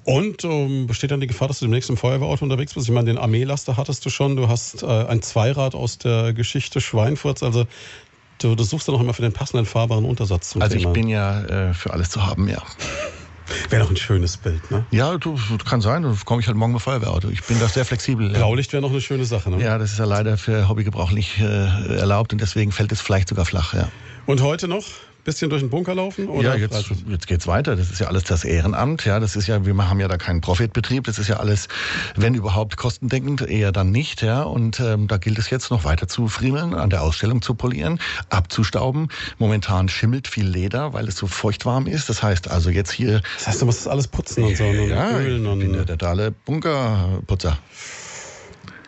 [0.04, 2.88] Und ähm, besteht dann die Gefahr, dass du demnächst im Feuerwehrauto unterwegs bist?
[2.88, 4.34] Ich meine, den Armeelaster hattest du schon.
[4.34, 7.42] Du hast äh, ein Zweirad aus der Geschichte Schweinfurts.
[7.42, 7.66] Also
[8.38, 10.88] du, du suchst dann auch immer für den passenden fahrbaren Untersatz zum also Thema.
[10.88, 12.62] Also ich bin ja äh, für alles zu haben, ja.
[13.68, 14.84] Wäre doch ein schönes Bild, ne?
[14.90, 15.36] Ja, du,
[15.68, 16.02] kann sein.
[16.02, 17.28] Dann komme ich halt morgen mit Feuerwehrauto.
[17.28, 18.30] Ich bin da sehr flexibel.
[18.30, 19.62] Blaulicht wäre noch eine schöne Sache, ne?
[19.62, 23.28] Ja, das ist ja leider für Hobbygebrauch nicht äh, erlaubt und deswegen fällt es vielleicht
[23.28, 23.88] sogar flach, ja.
[24.26, 24.84] Und heute noch?
[25.24, 26.28] Bisschen durch den Bunker laufen?
[26.28, 27.76] Oder ja, jetzt, jetzt geht's weiter.
[27.76, 29.04] Das ist ja alles das Ehrenamt.
[29.04, 31.04] Ja, das ist ja, wir haben ja da keinen Profitbetrieb.
[31.04, 31.68] Das ist ja alles,
[32.16, 34.22] wenn überhaupt, kostendeckend, eher dann nicht.
[34.22, 37.54] Ja, und ähm, da gilt es jetzt noch weiter zu friemeln, an der Ausstellung zu
[37.54, 39.08] polieren, abzustauben.
[39.38, 42.08] Momentan schimmelt viel Leder, weil es so feuchtwarm ist.
[42.08, 43.22] Das heißt also jetzt hier.
[43.38, 45.60] Das heißt, du musst das alles putzen und so und ja, ölen und.
[45.60, 47.58] Ich bin der totale Bunkerputzer.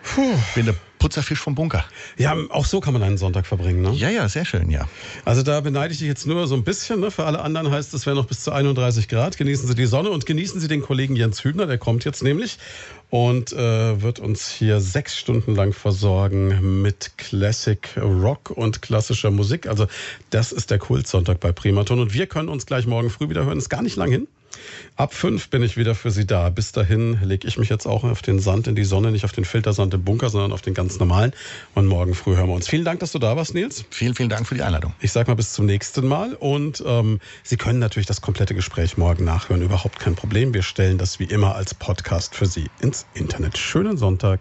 [0.02, 0.34] Puh.
[0.54, 1.84] Bin der Putzerfisch vom Bunker.
[2.16, 3.90] Ja, auch so kann man einen Sonntag verbringen, ne?
[3.90, 4.88] Ja, ja, sehr schön, ja.
[5.24, 7.00] Also da beneide ich dich jetzt nur so ein bisschen.
[7.00, 7.10] Ne?
[7.10, 9.36] Für alle anderen heißt es, wäre noch bis zu 31 Grad.
[9.36, 12.58] Genießen Sie die Sonne und genießen Sie den Kollegen Jens Hübner, der kommt jetzt nämlich
[13.10, 19.66] und äh, wird uns hier sechs Stunden lang versorgen mit Classic Rock und klassischer Musik.
[19.66, 19.86] Also
[20.30, 23.58] das ist der Kultsonntag bei Primaton und wir können uns gleich morgen früh wieder hören.
[23.58, 24.28] Ist gar nicht lang hin.
[24.96, 26.50] Ab fünf bin ich wieder für Sie da.
[26.50, 29.32] Bis dahin lege ich mich jetzt auch auf den Sand in die Sonne, nicht auf
[29.32, 31.32] den Filtersand im Bunker, sondern auf den ganz normalen.
[31.74, 32.68] Und morgen früh hören wir uns.
[32.68, 33.86] Vielen Dank, dass du da warst, Nils.
[33.88, 34.92] Vielen, vielen Dank für die Einladung.
[35.00, 36.34] Ich sage mal bis zum nächsten Mal.
[36.34, 39.62] Und ähm, Sie können natürlich das komplette Gespräch morgen nachhören.
[39.62, 40.52] Überhaupt kein Problem.
[40.52, 43.56] Wir stellen das wie immer als Podcast für Sie ins Internet.
[43.56, 44.40] Schönen Sonntag.